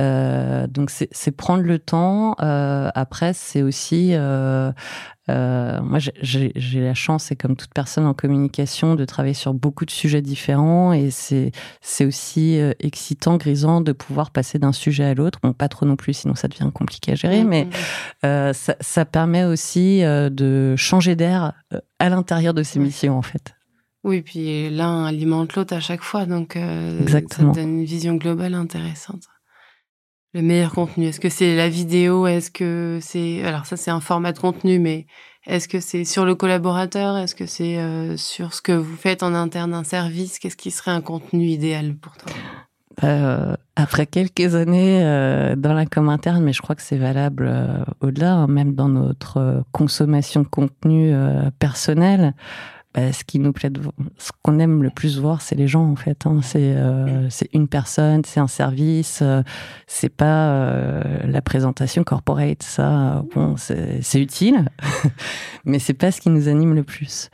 [0.00, 2.34] Euh, donc c'est prendre le temps.
[2.40, 4.72] Euh, après, c'est aussi euh,
[5.28, 9.90] moi, j'ai la chance, et comme toute personne en communication, de travailler sur beaucoup de
[9.90, 15.38] sujets différents, et c'est c'est aussi excitant, grisant de pouvoir passer d'un sujet à l'autre.
[15.42, 17.68] Bon, pas trop non plus, sinon ça devient compliqué à gérer, mais
[18.22, 21.52] ça, ça, permet aussi de changer d'air
[22.00, 23.54] à l'intérieur de ces missions, en fait.
[24.02, 29.24] Oui, puis l'un alimente l'autre à chaque fois, donc ça donne une vision globale intéressante.
[30.32, 32.26] Le meilleur contenu, est-ce que c'est la vidéo?
[32.26, 35.06] Est-ce que c'est alors ça c'est un format de contenu, mais
[35.44, 37.16] est-ce que c'est sur le collaborateur?
[37.16, 40.38] Est-ce que c'est euh, sur ce que vous faites en interne un service?
[40.38, 42.32] Qu'est-ce qui serait un contenu idéal pour toi?
[43.02, 47.48] Euh, après quelques années euh, dans la com interne, mais je crois que c'est valable
[47.50, 51.14] euh, au-delà, hein, même dans notre consommation de contenu
[51.58, 52.34] personnel,
[52.92, 53.70] bah, ce qui nous plaît,
[54.18, 56.26] ce qu'on aime le plus voir, c'est les gens en fait.
[56.26, 56.40] Hein.
[56.42, 59.44] C'est euh, une personne, c'est un service, euh,
[59.86, 62.64] c'est pas euh, la présentation corporate.
[62.64, 64.68] Ça, bon, c'est utile,
[65.64, 67.30] mais c'est pas ce qui nous anime le plus.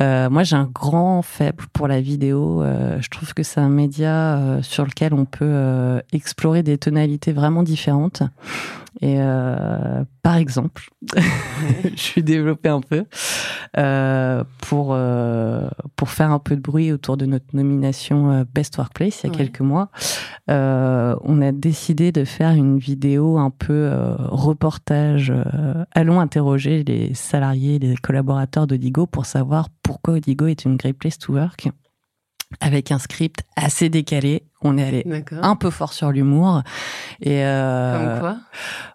[0.00, 2.64] moi, j'ai un grand faible pour la vidéo.
[2.64, 8.24] je trouve que c'est un média sur lequel on peut explorer des tonalités vraiment différentes.
[9.00, 10.88] Et euh, par exemple,
[11.84, 13.04] je suis développé un peu
[13.76, 18.78] euh, pour euh, pour faire un peu de bruit autour de notre nomination euh, Best
[18.78, 19.90] Workplace il y a quelques mois.
[20.50, 25.32] Euh, on a décidé de faire une vidéo un peu euh, reportage.
[25.92, 31.18] allons interroger les salariés, les collaborateurs d'Odigo pour savoir pourquoi Odigo est une great place
[31.18, 31.68] to work.
[32.60, 34.44] Avec un script assez décalé.
[34.62, 36.62] On est allé un peu fort sur l'humour.
[37.20, 38.36] Et euh, comme quoi?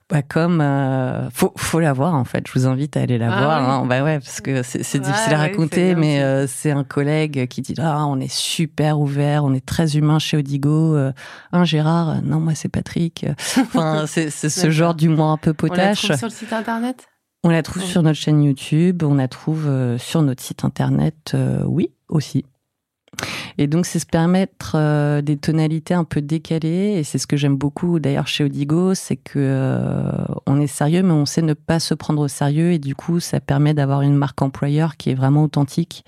[0.09, 2.45] bah comme euh, faut faut la voir en fait.
[2.47, 3.69] Je vous invite à aller la ah voir.
[3.69, 3.85] Hein.
[3.85, 7.75] Bah ouais parce que c'est difficile à raconter, mais euh, c'est un collègue qui dit
[7.77, 10.97] ah on est super ouvert, on est très humain chez Odigo.
[11.51, 13.25] Un Gérard, non moi c'est Patrick.
[13.57, 16.05] Enfin c'est ce genre d'humour un peu potache.
[16.05, 17.07] On la trouve sur le site internet?
[17.43, 21.35] On la trouve sur notre chaîne YouTube, on la trouve sur notre site internet,
[21.65, 22.45] oui aussi.
[23.57, 26.95] Et donc, c'est se permettre euh, des tonalités un peu décalées.
[26.97, 30.11] Et c'est ce que j'aime beaucoup d'ailleurs chez Odigo, c'est que euh,
[30.47, 32.71] on est sérieux, mais on sait ne pas se prendre au sérieux.
[32.71, 36.05] Et du coup, ça permet d'avoir une marque employeur qui est vraiment authentique.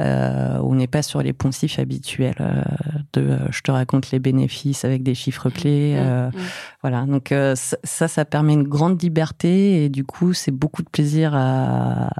[0.00, 2.62] Euh, on n'est pas sur les poncifs habituels euh,
[3.12, 5.98] de je te raconte les bénéfices avec des chiffres clés.
[5.98, 6.30] Mmh.
[6.82, 7.02] Voilà.
[7.02, 9.84] Donc ça, ça permet une grande liberté.
[9.84, 12.10] Et du coup, c'est beaucoup de plaisir à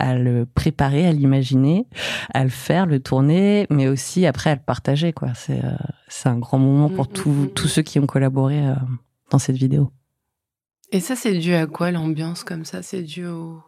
[0.00, 1.86] à le préparer, à l'imaginer,
[2.34, 5.12] à le faire, le tourner, mais aussi après à le partager.
[5.12, 5.28] Quoi.
[5.34, 5.76] C'est, euh,
[6.08, 8.74] c'est un grand moment pour mm, mm, mm, tous ceux qui ont collaboré euh,
[9.30, 9.90] dans cette vidéo.
[10.90, 12.82] Et ça, c'est dû à quoi l'ambiance comme ça?
[12.82, 13.62] C'est dû au,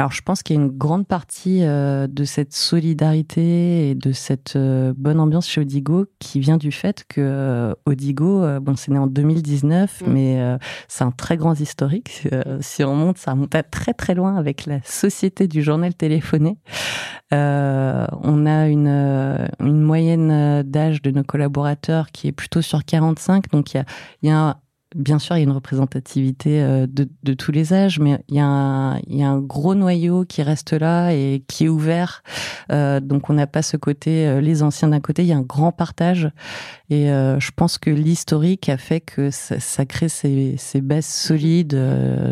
[0.00, 4.12] alors je pense qu'il y a une grande partie euh, de cette solidarité et de
[4.12, 8.92] cette euh, bonne ambiance chez Odigo qui vient du fait que euh, Odigo, bon c'est
[8.92, 10.10] né en 2019, mm.
[10.10, 10.58] mais
[10.88, 12.26] c'est un très grand historique.
[12.60, 16.56] si on monte, ça remonte à très très loin avec la société du journal téléphoné.
[17.30, 18.88] on a une,
[19.60, 23.84] une moyenne d'âge de nos collaborateurs qui est plutôt sur 45, donc il y a,
[24.22, 24.54] y a un,
[24.94, 28.36] bien sûr, il y a une représentativité euh, de, de tous les âges, mais il
[28.36, 31.68] y, a un, il y a un gros noyau qui reste là et qui est
[31.68, 32.22] ouvert.
[32.72, 35.36] Euh, donc, on n'a pas ce côté, euh, les anciens d'un côté, il y a
[35.36, 36.30] un grand partage.
[36.92, 41.78] Et je pense que l'historique a fait que ça, ça crée ces, ces bases solides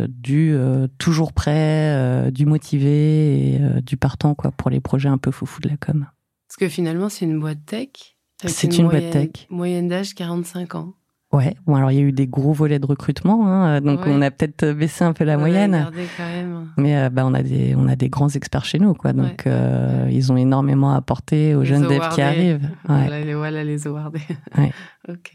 [0.08, 0.52] du
[0.98, 5.68] toujours prêt, du motivé et du partant quoi pour les projets un peu foufou de
[5.68, 6.08] la com.
[6.48, 8.16] Parce que finalement, c'est une boîte tech.
[8.44, 9.46] C'est une, boîte tech.
[9.48, 10.94] Moyenne d'âge 45 ans.
[11.30, 14.22] Ouais, bon alors il y a eu des gros volets de recrutement, hein, donc on
[14.22, 15.90] a peut-être baissé un peu la moyenne.
[16.16, 16.72] Quand même.
[16.78, 19.46] Mais euh, bah on a des on a des grands experts chez nous quoi, donc
[19.46, 22.70] euh, ils ont énormément apporté aux jeunes devs qui arrivent.
[22.84, 24.22] Voilà, les, voilà les awardés.
[25.08, 25.32] ok.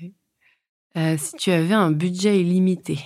[0.97, 2.99] Euh, si tu avais un budget illimité.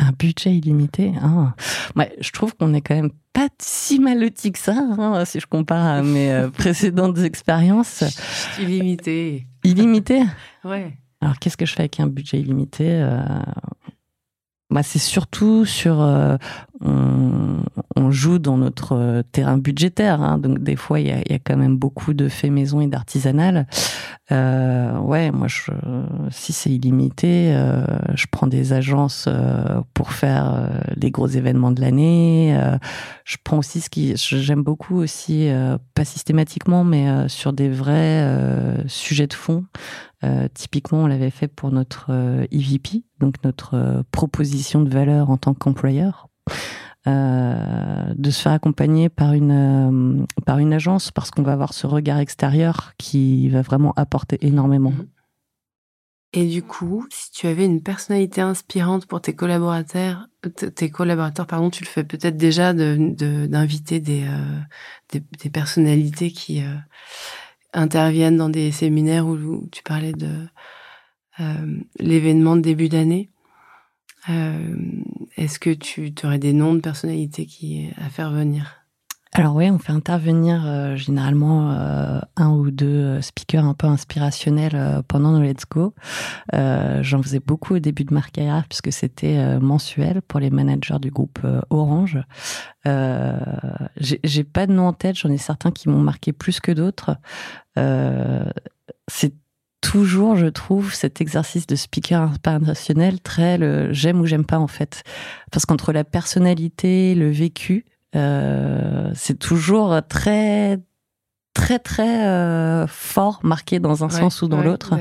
[0.00, 1.54] Un budget illimité ah.
[1.94, 5.46] ouais, Je trouve qu'on est quand même pas si mal que ça, hein, si je
[5.46, 8.02] compare à mes précédentes expériences.
[8.58, 9.46] Illimité.
[9.62, 10.22] Illimité?
[10.64, 10.98] Ouais.
[11.24, 13.22] Alors, qu'est-ce que je fais avec un budget illimité euh,
[14.68, 16.02] bah, C'est surtout sur...
[16.84, 17.60] Euh,
[17.96, 21.32] on, joue dans notre euh, terrain budgétaire, hein, donc des fois, il y a, y
[21.32, 23.66] a, quand même beaucoup de faits maison et d'artisanal.
[24.32, 25.70] Euh, ouais, moi, je,
[26.30, 31.80] si c'est illimité, euh, je prends des agences euh, pour faire les gros événements de
[31.80, 32.58] l'année.
[33.24, 35.48] je prends aussi ce qui, j'aime beaucoup aussi,
[35.94, 39.64] pas systématiquement, mais sur des vrais sujets de fond.
[40.54, 42.10] typiquement, on l'avait fait pour notre
[42.50, 46.28] EVP, donc notre proposition de valeur en tant qu'employeur.
[47.06, 51.74] Euh, de se faire accompagner par une euh, par une agence parce qu'on va avoir
[51.74, 54.92] ce regard extérieur qui va vraiment apporter énormément.
[54.92, 55.08] Mhm.
[56.32, 60.28] Et du coup, si tu avais une personnalité inspirante pour tes collaborateurs,
[60.74, 64.60] tes collaborateurs, pardon, tu le fais peut-être déjà d'inviter de, des, euh,
[65.12, 66.62] des, des personnalités qui
[67.74, 70.48] interviennent dans des séminaires où, tu parlais de
[72.00, 73.30] l'événement de début d'année.
[74.30, 74.76] Euh,
[75.36, 78.80] est-ce que tu aurais des noms de personnalités qui à faire venir?
[79.36, 85.02] Alors oui, on fait intervenir euh, généralement euh, un ou deux speakers un peu inspirationnels
[85.08, 85.92] pendant nos Let's Go.
[86.52, 91.10] J'en faisais beaucoup au début de ma carrière puisque c'était mensuel pour les managers du
[91.10, 92.20] groupe Orange.
[92.84, 97.16] J'ai pas de nom en tête, j'en ai certains qui m'ont marqué plus que d'autres.
[99.08, 99.34] c'est
[99.94, 104.66] toujours, je trouve, cet exercice de speaker international très le j'aime ou j'aime pas en
[104.66, 105.04] fait,
[105.52, 107.84] parce qu'entre la personnalité, le vécu,
[108.16, 110.80] euh, c'est toujours très
[111.54, 114.94] très très euh, fort, marqué dans un sens ou dans l'autre.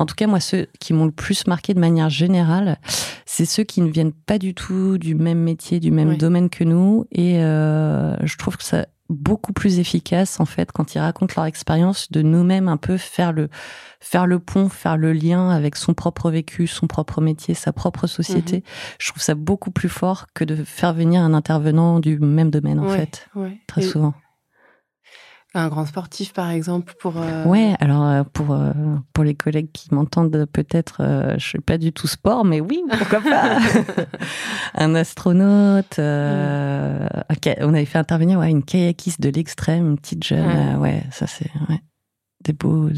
[0.00, 2.78] En tout cas, moi, ceux qui m'ont le plus marqué de manière générale,
[3.26, 6.64] c'est ceux qui ne viennent pas du tout du même métier, du même domaine que
[6.64, 7.06] nous.
[7.12, 11.46] Et euh, je trouve que ça beaucoup plus efficace en fait quand ils racontent leur
[11.46, 13.48] expérience de nous-mêmes un peu faire le
[14.00, 18.06] faire le pont, faire le lien avec son propre vécu, son propre métier, sa propre
[18.06, 18.56] société.
[18.58, 18.62] Mhm.
[18.98, 22.80] Je trouve ça beaucoup plus fort que de faire venir un intervenant du même domaine
[22.80, 23.28] en fait,
[23.66, 24.14] très souvent.
[25.54, 27.14] Un grand sportif, par exemple, pour.
[27.16, 28.72] Euh, Ouais, alors euh, pour euh,
[29.14, 32.82] pour les collègues qui m'entendent, peut-être, euh, je suis pas du tout sport, mais oui,
[32.98, 33.58] pourquoi pas
[34.74, 35.98] Un astronaute.
[35.98, 37.08] un
[37.40, 40.78] ka- on avait fait intervenir ouais, une kayakiste de l'extrême, une petite jeune.
[40.78, 40.90] Ouais.
[40.96, 41.80] ouais, ça c'est ouais,
[42.44, 42.90] des beaux,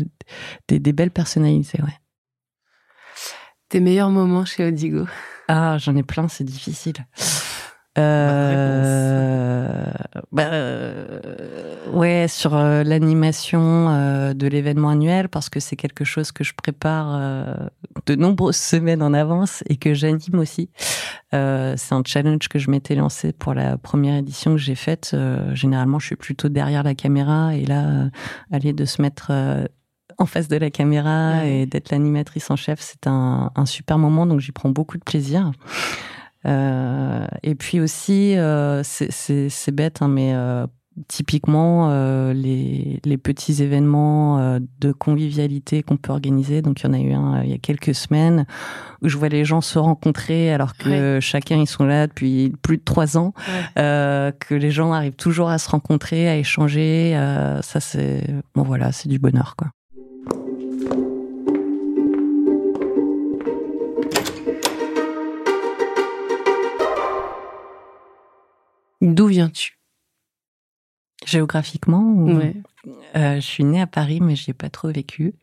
[0.67, 1.97] des, des belles personnalités, ouais.
[3.69, 5.07] Tes meilleurs moments chez Odigo?
[5.47, 6.95] Ah, j'en ai plein, c'est difficile.
[7.99, 9.85] Euh,
[10.33, 11.68] bah, euh,
[11.99, 16.53] ouais, sur euh, l'animation euh, de l'événement annuel, parce que c'est quelque chose que je
[16.55, 17.55] prépare euh,
[18.07, 20.71] de nombreuses semaines en avance et que j'anime aussi.
[21.33, 25.15] C'est un challenge que je m'étais lancé pour la première édition que j'ai faite.
[25.53, 28.09] Généralement, je suis plutôt derrière la caméra et là,
[28.51, 29.31] aller de se mettre
[30.17, 31.61] en face de la caméra Ouais.
[31.61, 35.05] et d'être l'animatrice en chef, c'est un, un super moment, donc j'y prends beaucoup de
[35.05, 35.53] plaisir.
[36.47, 40.67] Euh, et puis aussi, euh, c'est- bête, hein, mais euh,
[41.07, 46.63] typiquement euh, les, les petits événements euh, de convivialité qu'on peut organiser.
[46.63, 48.47] Donc il y en a eu un euh, il y a quelques semaines
[49.03, 52.79] où je vois les gens se rencontrer alors que chacun ils sont là depuis plus
[52.79, 53.33] de trois ans,
[53.77, 54.33] Ouais.
[54.41, 57.13] que les gens arrivent toujours à se rencontrer, à échanger.
[57.63, 59.69] ça c'est bon voilà, c'est du bonheur quoi.
[69.01, 69.78] D'où viens-tu?
[71.27, 72.55] Géographiquement, Ouais.
[73.17, 75.35] Euh, je suis née à Paris, mais j'y ai pas trop vécu.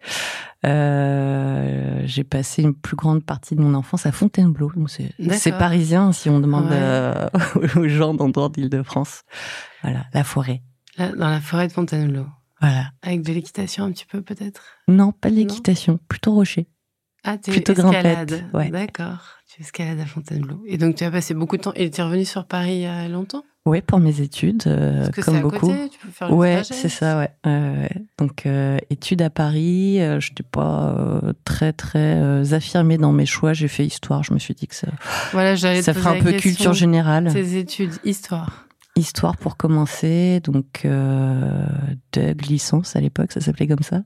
[0.65, 4.71] Euh, j'ai passé une plus grande partie de mon enfance à Fontainebleau.
[4.87, 6.71] C'est parisien si on demande Ouais.
[6.79, 7.27] euh,
[7.75, 9.23] aux gens d'en dehors d'Île-de-France.
[9.83, 10.61] Voilà, la forêt.
[10.97, 12.25] Là, dans la forêt de Fontainebleau.
[12.61, 12.91] Voilà.
[13.03, 14.63] Avec de l'équitation un petit peu, peut-être?
[14.87, 16.67] Non, pas de l'équitation, plutôt rocher.
[17.23, 18.45] Ah, tu Plutôt escalade.
[18.53, 18.69] ouais.
[18.69, 19.19] D'accord.
[19.53, 20.63] Tu escalades à Fontainebleau.
[20.67, 21.73] Et donc, tu as passé beaucoup de temps.
[21.75, 23.43] Et tu es revenu sur Paris il y a longtemps?
[23.65, 25.67] Ouais, pour mes études, euh, Parce que c'est comme à beaucoup.
[25.67, 27.31] côté, tu peux faire le Ouais, c'est ça, ouais.
[27.45, 27.89] Ouais.
[28.19, 33.11] Donc, euh, études à Paris, euh, je n'étais pas euh, très, très euh, affirmée dans
[33.11, 33.53] mes choix.
[33.53, 34.87] J'ai fait histoire, je me suis dit que ça,
[35.31, 37.31] Voilà, ça ferait un peu culture générale.
[37.33, 38.67] Tes études, histoire.
[38.97, 41.65] Histoire pour commencer, donc euh,
[42.13, 44.03] Doug, licence à l'époque, ça s'appelait comme ça.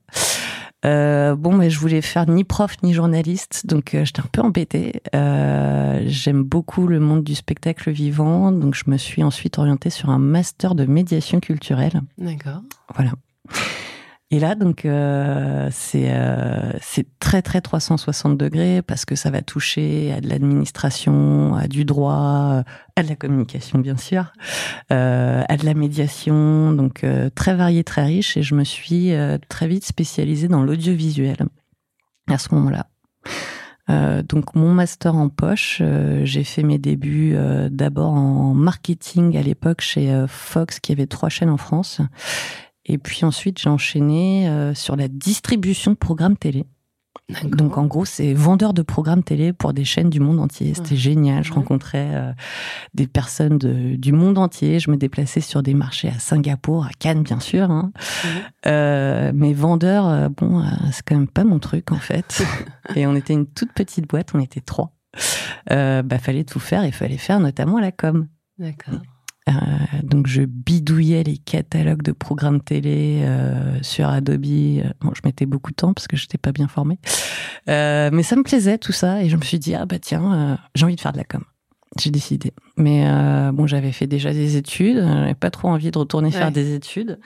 [0.86, 4.40] Euh, bon, mais je voulais faire ni prof ni journaliste, donc euh, j'étais un peu
[4.40, 5.02] embêtée.
[5.14, 10.08] Euh, J'aime beaucoup le monde du spectacle vivant, donc je me suis ensuite orientée sur
[10.10, 12.00] un master de médiation culturelle.
[12.16, 12.62] D'accord.
[12.94, 13.12] Voilà.
[14.32, 16.72] Et là, donc, euh, c'est euh,
[17.18, 22.62] très très 360 degrés parce que ça va toucher à de l'administration, à du droit,
[22.94, 24.32] à de la communication bien sûr,
[24.92, 28.36] euh, à de la médiation, donc euh, très varié, très riche.
[28.36, 31.38] Et je me suis euh, très vite spécialisée dans l'audiovisuel
[32.28, 32.86] à ce moment-là.
[33.90, 39.36] Euh, donc mon master en poche, euh, j'ai fait mes débuts euh, d'abord en marketing
[39.36, 42.00] à l'époque chez euh, Fox qui avait trois chaînes en France.
[42.92, 46.64] Et puis ensuite, j'ai enchaîné euh, sur la distribution de programmes télé.
[47.44, 50.74] Donc en gros, c'est vendeur de programmes télé pour des chaînes du monde entier.
[50.74, 50.96] C'était Ouais.
[50.96, 51.44] génial.
[51.44, 51.56] Je Ouais.
[51.56, 52.32] rencontrais euh,
[52.94, 54.80] des personnes de- du monde entier.
[54.80, 57.70] Je me déplaçais sur des marchés à Singapour, à Cannes bien sûr.
[57.70, 57.92] Hein.
[58.66, 62.42] Euh, mais vendeur, euh, bon, c'est quand même pas mon truc en fait.
[62.96, 64.92] et on était une toute petite boîte, on était trois.
[65.68, 68.26] Bah fallait tout faire et fallait faire notamment la com.
[68.58, 68.94] D'accord.
[69.50, 69.52] Euh,
[70.02, 74.44] donc je bidouillais les catalogues de programmes télé euh, sur Adobe.
[74.46, 76.98] Euh, Bon, je mettais beaucoup de temps parce que je n'étais pas bien formée.
[77.68, 80.58] Euh, mais ça me plaisait tout ça et je me suis dit ah bah tiens
[80.74, 81.42] j'ai envie de faire de la com.
[81.98, 82.52] J'ai décidé.
[82.76, 83.04] Mais
[83.52, 86.34] bon j'avais fait déjà des études, j'avais pas trop envie de retourner Ouais.
[86.34, 87.18] faire des études.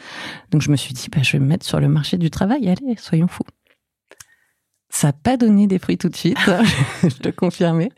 [0.50, 2.68] Donc je me suis dit bah je vais me mettre sur le marché du travail.
[2.68, 3.44] Allez soyons fous.
[4.90, 6.38] Ça n'a pas donné des fruits tout de suite,
[7.02, 7.90] je te confirmer.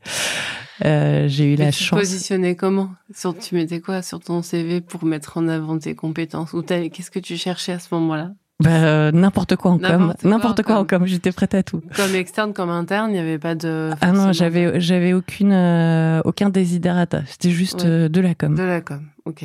[0.84, 1.98] Euh, j'ai eu Mais la tu chance.
[1.98, 2.90] positionnais comment?
[3.14, 6.52] Sur, Tu mettais quoi sur ton CV pour mettre en avant tes compétences?
[6.52, 8.32] Ou qu'est-ce que tu cherchais à ce moment-là?
[8.60, 10.98] Bah, euh, n'importe quoi en com, N'importe quoi en quoi en com.
[11.00, 11.82] com, j'étais prête à tout.
[11.94, 13.90] Comme externe, comme interne, il n'y avait pas de.
[14.00, 17.88] Ah non, j'avais j'avais aucune euh, aucun desiderata, c'était juste Ouais.
[17.90, 18.54] euh, de la com.
[18.54, 19.44] De la com, ok.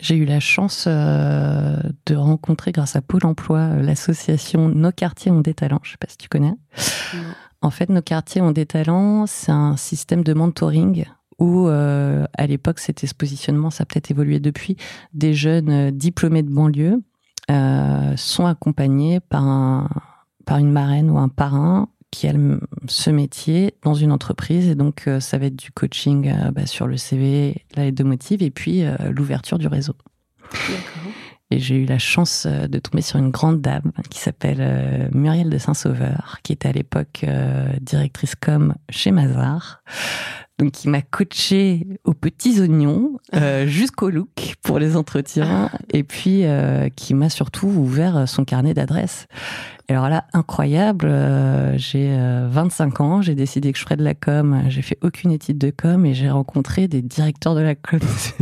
[0.00, 5.32] J'ai eu la chance euh, de rencontrer grâce à Pôle emploi euh, l'association Nos quartiers
[5.32, 6.54] ont des talents, je sais pas si tu connais.
[7.14, 7.22] Non.
[7.60, 11.06] En fait, Nos quartiers ont des talents, c'est un système de mentoring
[11.38, 14.76] où euh, à l'époque c'était ce positionnement, ça a peut-être évolué depuis,
[15.14, 17.00] des jeunes euh, diplômés de banlieue
[17.50, 19.88] euh, sont accompagnés par, un,
[20.44, 22.32] par une marraine ou un parrain qui a
[22.86, 24.68] ce métier dans une entreprise.
[24.68, 28.42] Et donc, ça va être du coaching bah, sur le CV, la lettre de motive,
[28.42, 29.94] et puis l'ouverture du réseau.
[30.50, 31.07] D'accord.
[31.50, 35.08] Et j'ai eu la chance euh, de tomber sur une grande dame qui s'appelle euh,
[35.12, 39.82] Muriel de Saint-Sauveur, qui était à l'époque euh, directrice com chez Mazar.
[40.58, 43.18] Donc, il m'a coaché aux petits oignons
[43.66, 46.42] jusqu'au look pour les entretiens, et puis
[46.96, 49.28] qui m'a surtout ouvert son carnet d'adresses.
[49.90, 52.14] Alors là, incroyable, euh, j'ai
[52.50, 55.56] 25 euh, ans, j'ai décidé que je ferais de la com, j'ai fait aucune étude
[55.56, 57.98] de com et j'ai rencontré des directeurs de la com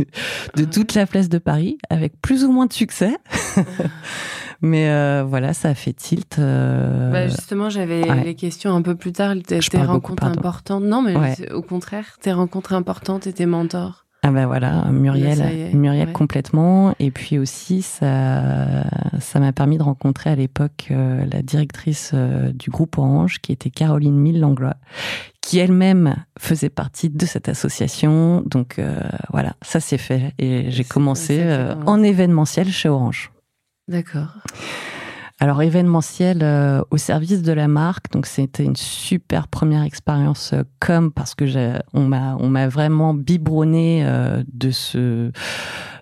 [0.57, 3.15] de toute la place de Paris avec plus ou moins de succès.
[4.61, 6.37] Mais euh, voilà, ça a fait tilt.
[6.39, 9.35] Bah justement, j'avais les questions un peu plus tard.
[9.45, 10.83] Tes, rencontres importantes.
[10.83, 11.15] Non, mais
[11.51, 14.06] au contraire, tes rencontres importantes et tes mentors.
[14.23, 16.93] Ah ben voilà, Muriel, Muriel complètement.
[16.99, 18.83] Et puis aussi, ça,
[19.19, 23.51] ça m'a permis de rencontrer à l'époque euh, la directrice euh, du groupe Orange, qui
[23.51, 24.75] était Caroline Mille-Langlois,
[25.41, 28.41] qui elle-même faisait partie de cette association.
[28.45, 28.99] Donc euh,
[29.31, 30.33] voilà, ça s'est fait.
[30.39, 31.45] Et j'ai commencé
[31.85, 33.31] en événementiel chez Orange.
[33.87, 34.39] D'accord.
[35.39, 40.63] Alors événementiel euh, au service de la marque, donc c'était une super première expérience euh,
[40.79, 41.45] comme parce que
[41.93, 45.31] on m'a on m'a vraiment biberonné euh, de ce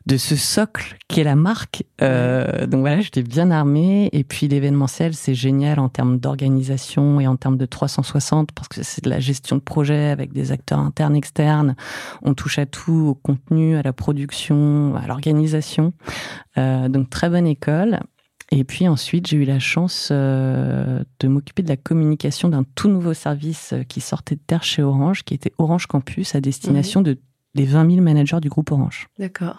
[0.05, 1.83] de ce socle qui est la marque.
[1.99, 4.09] donc voilà, j'étais bien armée.
[4.13, 8.83] Et puis l'événementiel, c'est génial en termes d'organisation et en termes de 360 parce que
[8.83, 11.75] c'est de la gestion de projet avec des acteurs internes, externes.
[12.21, 15.91] On touche à tout, au contenu, à la production, à l'organisation.
[16.55, 17.99] donc très bonne école.
[18.51, 22.89] Et puis ensuite, j'ai eu la chance euh, de m'occuper de la communication d'un tout
[22.89, 27.01] nouveau service euh, qui sortait de terre chez Orange, qui était Orange Campus, à destination
[27.01, 27.17] de,
[27.55, 29.07] des 20 000 managers du groupe Orange.
[29.17, 29.57] D'accord.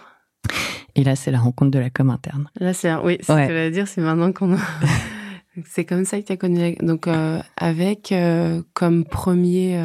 [0.94, 2.48] Et là, c'est la rencontre de la com interne.
[2.60, 4.56] Là, c'est oui, ce que je dire, c'est maintenant qu'on.
[5.66, 6.76] c'est comme ça que tu as connu.
[6.80, 8.14] Donc, euh, avec
[8.72, 9.78] comme premier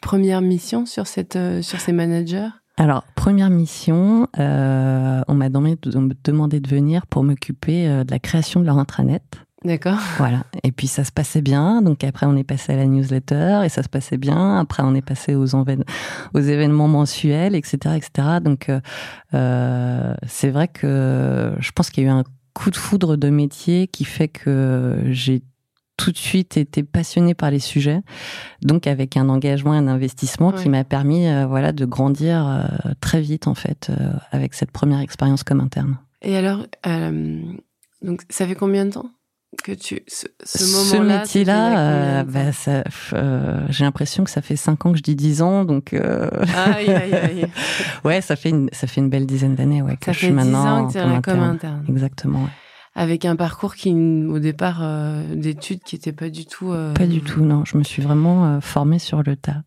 [0.00, 2.48] première mission sur cette sur ces managers?
[2.76, 5.76] Alors, première mission, euh, on m'a demandé
[6.60, 9.22] de venir pour m'occuper euh, de la création de leur intranet.
[9.64, 9.98] D'accord.
[10.18, 10.44] Voilà.
[10.62, 11.82] Et puis ça se passait bien.
[11.82, 14.58] Donc après, on est passé à la newsletter et ça se passait bien.
[14.58, 18.28] Après, on est passé aux, aux événements mensuels, etc., etc.
[18.42, 18.70] Donc
[19.32, 23.30] euh, c'est vrai que je pense qu'il y a eu un coup de foudre de
[23.30, 25.42] métier qui fait que j'ai
[25.96, 28.00] tout de suite été passionnée par les sujets,
[28.62, 32.90] donc avec un engagement et un investissement qui m'a permis euh, voilà de grandir euh,
[33.00, 35.98] très vite en fait euh, avec cette première expérience comme interne.
[36.22, 36.66] Et alors,
[38.02, 39.10] donc ça fait combien de temps
[39.62, 42.50] que tu ce, ce moment-là Ce métier-là, bah,
[43.68, 47.14] j'ai l'impression que ça fait 5 ans que je dis 10 ans, donc aïe, aïe,
[47.14, 47.46] aïe.
[48.04, 50.32] ouais, ça fait une ça fait une belle dizaine d'années ouais que ça je suis
[50.32, 50.88] maintenant
[51.22, 51.84] comme interne.
[51.88, 52.40] Exactement.
[52.40, 52.50] Ouais
[52.94, 56.72] avec un parcours qui, au départ, euh, d'études qui n'était pas du tout.
[56.72, 57.64] Euh, pas du tout, non.
[57.64, 59.62] Je me suis vraiment euh, formée sur le tas.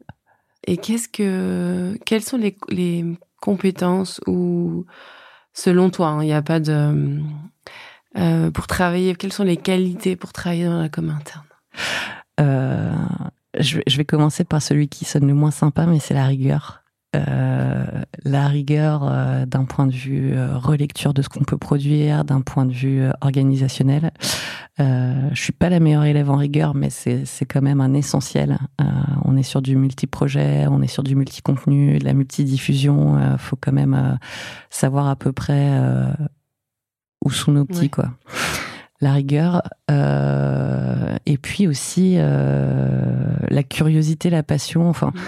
[0.66, 3.06] Et qu'est-ce que, quelles sont les, les
[3.42, 4.86] compétences ou,
[5.54, 7.22] selon toi, hein, il n'y a pas de,
[8.54, 11.44] pour travailler, quelles sont les qualités pour travailler dans la com interne?
[13.60, 16.84] Je, je vais commencer par celui qui sonne le moins sympa, mais c'est la rigueur.
[17.16, 17.86] Euh,
[18.26, 22.42] la rigueur euh, d'un point de vue euh, relecture de ce qu'on peut produire, d'un
[22.42, 24.12] point de vue organisationnel.
[24.78, 28.58] je suis pas la meilleure élève en rigueur, mais c'est quand même un essentiel.
[29.24, 33.18] on est sur du multi-projet, on est sur du multi-contenu, de la multidiffusion.
[33.34, 34.20] Il faut quand même
[34.70, 35.82] savoir à peu près
[37.24, 38.12] où sont nos petits, quoi
[39.00, 44.90] la rigueur et puis aussi la curiosité, la passion.
[44.90, 45.20] Enfin, mm.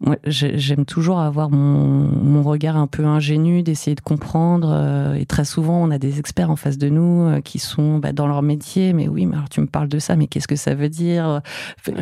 [0.00, 4.68] Moi, j'aime toujours avoir mon, mon, regard un peu ingénu, d'essayer de comprendre.
[4.70, 7.96] Euh, et très souvent, on a des experts en face de nous euh, qui sont
[7.98, 8.92] bah, dans leur métier.
[8.92, 11.40] Mais oui, mais alors tu me parles de ça, mais qu'est-ce que ça veut dire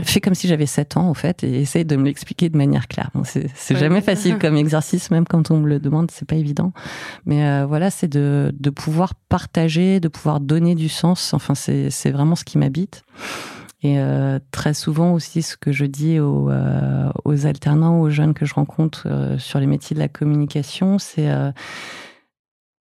[0.02, 2.88] Fais comme si j'avais 7 ans, en fait, et essaye de me l'expliquer de manière
[2.88, 3.10] claire.
[3.22, 6.72] c'est jamais facile comme exercice, même quand on me le demande, c'est pas évident.
[7.26, 11.32] Mais euh, voilà, c'est de, de pouvoir partager, de pouvoir donner du sens.
[11.32, 13.04] Enfin, c'est vraiment ce qui m'habite.
[13.84, 18.32] Et euh, très souvent aussi, ce que je dis aux, euh, aux alternants, aux jeunes
[18.32, 21.30] que je rencontre euh, sur les métiers de la communication, c'est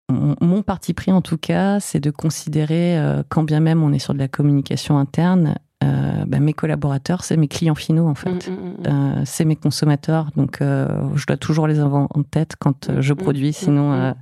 [0.09, 2.99] mon parti pris en tout cas, c'est de considérer,
[3.29, 7.47] quand bien même on est sur de la communication interne, bah, mes collaborateurs, c'est mes
[7.47, 9.25] clients finaux en fait, mmh, mmh, mmh.
[9.25, 10.29] c'est mes consommateurs.
[10.35, 14.13] Donc je dois toujours les avoir en tête quand je produis, sinon,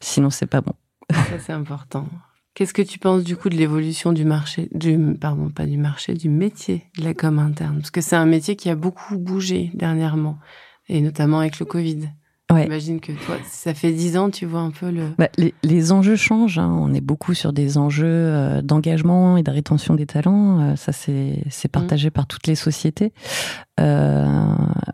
[0.00, 0.72] sinon c'est pas bon.
[1.12, 2.04] Ça c'est important.
[2.58, 6.14] Qu'est-ce que tu penses du coup de l'évolution du marché, du pardon pas du marché,
[6.14, 7.76] du métier de la com interne?
[7.76, 10.40] Parce que c'est un métier qui a beaucoup bougé dernièrement,
[10.88, 12.08] et notamment avec le Covid.
[12.50, 12.64] Ouais.
[12.64, 15.10] J'imagine que toi, ça fait dix ans, tu vois un peu le.
[15.18, 16.58] Bah, les, les, enjeux changent.
[16.58, 16.76] Hein.
[16.80, 20.60] On est beaucoup sur des enjeux euh, d'engagement et de rétention des talents.
[20.60, 23.12] Euh, ça, c'est c'est partagé par toutes les sociétés.
[23.78, 24.26] Euh,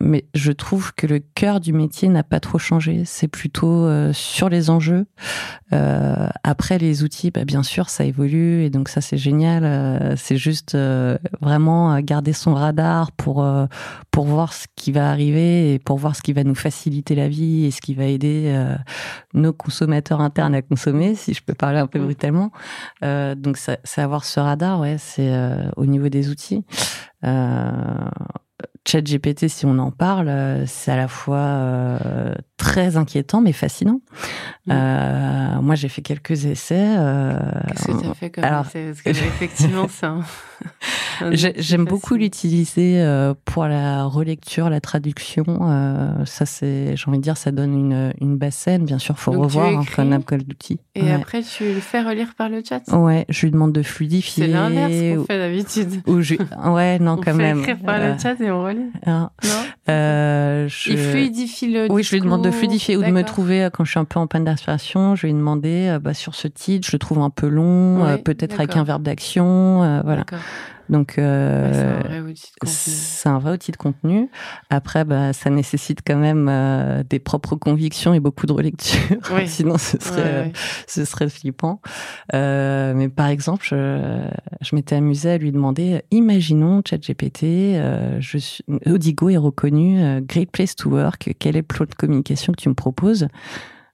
[0.00, 3.02] mais je trouve que le cœur du métier n'a pas trop changé.
[3.04, 5.06] C'est plutôt euh, sur les enjeux.
[5.72, 9.64] Euh, après, les outils, bah, bien sûr, ça évolue et donc ça, c'est génial.
[9.64, 13.46] Euh, c'est juste euh, vraiment garder son radar pour
[14.10, 17.28] pour voir ce qui va arriver et pour voir ce qui va nous faciliter la
[17.28, 18.54] vie et ce qui va aider
[19.32, 22.04] nos consommateurs internes à consommer, si je peux parler un peu Mm.
[22.04, 22.52] brutalement.
[23.02, 25.32] donc, c'est avoir ce radar, ouais, c'est
[25.76, 26.64] au niveau des outils.
[27.24, 27.70] Euh,
[28.86, 34.00] ChatGPT, si on en parle, euh, c'est à la fois euh, très inquiétant mais fascinant.
[34.66, 34.70] Mm.
[34.72, 36.74] Euh, moi, j'ai fait quelques essais.
[36.98, 37.38] euh,
[37.68, 40.20] Qu'est-ce que tu as fait comme alors, essai Parce que effectivement, un-
[41.20, 45.44] un outil J'aime beaucoup l'utiliser euh, pour la relecture, la traduction.
[45.48, 48.84] euh, ça, c'est, j'ai envie de dire, ça donne une, une base saine.
[48.86, 50.80] Bien sûr, faut Donc, revoir comme n'importe d'outils.
[50.94, 51.12] Et ouais.
[51.12, 54.46] après, tu le fais relire par le chat Ouais, je lui demande de fluidifier.
[54.46, 56.00] C'est l'inverse qu'on fait d'habitude.
[56.06, 56.34] ou je-
[56.70, 57.58] Ouais, non, On quand fait même.
[57.60, 58.90] écrire par Euh, le chat et on relit.
[59.06, 59.30] hein.
[59.44, 59.50] Non
[59.90, 62.53] Euh, je- Il fluidifie le Oui, je lui demande de.
[62.54, 65.14] Fluidifier ou de me trouver euh, quand je suis un peu en panne d'inspiration.
[65.14, 68.02] Je vais lui demander euh, bah, sur ce titre, je le trouve un peu long,
[68.02, 70.24] Ouais, euh, peut-être avec un verbe d'action, euh, voilà.
[70.90, 72.74] Donc Ouais, euh, c'est un vrai outil de contenu.
[72.74, 74.28] c'est un vrai outil de contenu.
[74.68, 79.00] Après, bah, ça nécessite quand même euh, des propres convictions et beaucoup de relecture.
[79.34, 79.46] Oui.
[79.48, 80.50] Sinon, ce serait, Ouais, euh,
[80.86, 81.80] ce serait flippant.
[82.34, 84.28] Euh, mais par exemple, je,
[84.60, 90.50] je m'étais amusée à lui demander, imaginons ChatGPT, euh, je suis, Odigo est reconnu Great
[90.50, 93.28] Place to Work, quel est le plan de communication que tu me proposes?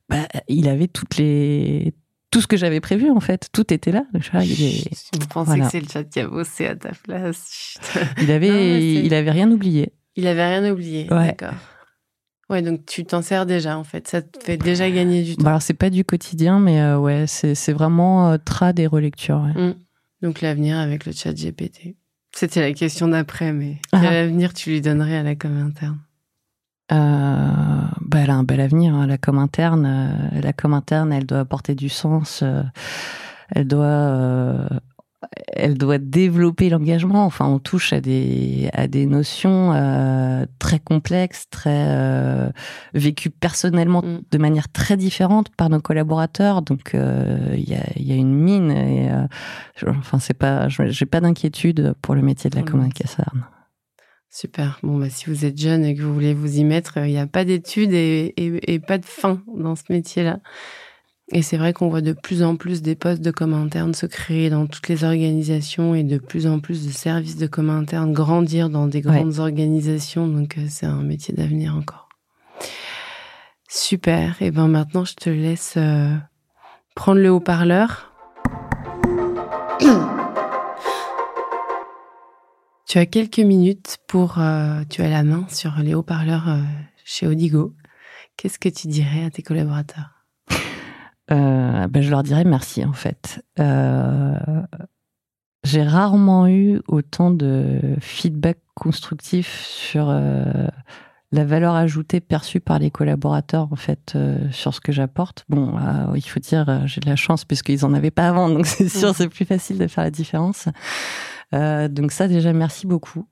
[0.09, 1.95] Bah, Il avait toutes les
[2.31, 4.05] tout ce que j'avais prévu en fait, tout était là.
[4.15, 4.29] Je
[5.29, 5.65] pensais voilà.
[5.65, 7.77] que c'est le chat qui a bossé à ta place.
[8.21, 9.93] Il avait, Non, il avait rien oublié.
[10.17, 11.09] Il avait rien oublié.
[11.13, 11.27] Ouais.
[11.37, 11.55] D'accord.
[12.49, 14.09] Ouais, donc tu t'en sers déjà en fait.
[14.09, 15.45] Ça te fait déjà gagner du temps.
[15.45, 18.87] Bah alors c'est pas du quotidien, mais euh, ouais, c'est c'est vraiment euh, trad et
[18.89, 19.41] relecture.
[19.55, 19.69] ouais.
[19.69, 19.75] Mm.
[20.23, 21.97] Donc l'avenir avec le chat GPT.
[22.35, 24.01] C'était la question d'après, mais Ah.
[24.03, 25.99] quel avenir tu lui donnerais à la com interne?
[26.91, 29.87] Bah, elle a un bel avenir, hein, la com interne.
[29.87, 32.41] euh, la com interne, elle doit apporter du sens.
[32.43, 32.63] euh,
[33.53, 34.69] elle doit, euh,
[35.53, 37.25] elle doit développer l'engagement.
[37.27, 42.49] Enfin, on touche à des à des notions euh, très complexes, très euh,
[42.95, 44.21] vécues personnellement Mm.
[44.31, 46.63] de manière très différente par nos collaborateurs.
[46.63, 48.71] Donc, euh, il y a il y a une mine.
[48.71, 49.27] Et, euh,
[49.77, 53.25] je- enfin, c'est pas, j'ai pas d'inquiétude pour le métier de la le communication.
[54.33, 54.79] Super.
[54.85, 57.19] Bon, bah, si vous êtes jeune et que vous voulez vous y mettre, il n'y
[57.19, 60.39] a pas d'études et, et- et pas de fin dans ce métier-là.
[61.33, 64.07] Et c'est vrai qu'on voit de plus en plus des postes de com interne se
[64.07, 68.13] créer dans toutes les organisations et de plus en plus de services de com interne
[68.13, 70.27] grandir dans des grandes organisations.
[70.27, 72.09] Donc, euh, c'est un métier d'avenir encore.
[73.69, 74.41] Super.
[74.41, 76.15] Et ben maintenant, je te laisse euh,
[76.97, 78.10] prendre le haut-parleur.
[82.91, 84.41] Tu as quelques minutes pour...
[84.41, 86.61] euh, tu as la main sur les haut-parleurs euh,
[87.05, 87.73] chez Odigo.
[88.37, 90.27] Qu'est-ce que tu dirais à tes collaborateurs?
[91.31, 93.45] Euh, ben, je leur dirais merci en fait.
[95.63, 100.13] J'ai rarement eu autant de feedback constructif sur
[101.33, 105.45] la valeur ajoutée perçue par les collaborateurs en fait euh, sur ce que j'apporte.
[105.49, 108.49] Bon, euh, il faut dire euh, j'ai de la chance puisqu'ils en avaient pas avant,
[108.49, 110.69] donc c'est sûr c'est plus facile de faire la différence.
[111.55, 113.27] Euh, donc ça déjà merci beaucoup.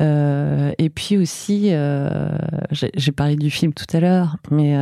[0.00, 2.36] Euh, et puis aussi euh,
[2.70, 4.76] j'ai parlé du film tout à l'heure, mais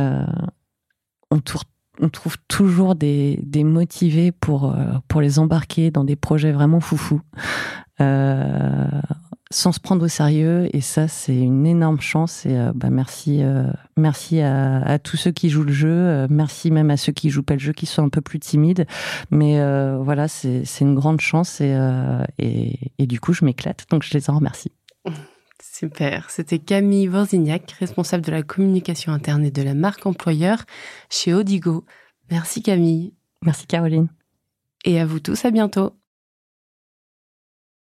[1.29, 4.75] on trouve toujours des, motivés pour,
[5.07, 7.21] pour les embarquer dans des projets vraiment foufous,
[9.51, 10.67] sans se prendre au sérieux.
[10.73, 12.45] Et ça, c'est une énorme chance.
[12.45, 15.89] Et euh, bah, merci, euh, merci à, à tous ceux qui jouent le jeu.
[15.89, 18.39] euh, merci même à ceux qui jouent pas le jeu, qui sont un peu plus
[18.39, 18.87] timides.
[19.29, 21.61] Mais euh, voilà, c'est c'est une grande chance.
[21.61, 23.85] Et, euh, et, et du coup, je m'éclate.
[23.91, 24.71] Donc, je les en remercie.
[25.61, 26.29] Super.
[26.29, 30.65] C'était Camille Vorzignac, responsable de la communication interne et de la marque employeur
[31.09, 31.85] chez Odigo.
[32.29, 33.13] Merci Camille.
[33.43, 34.07] Merci, Caroline.
[34.85, 36.00] Et à vous tous, à bientôt.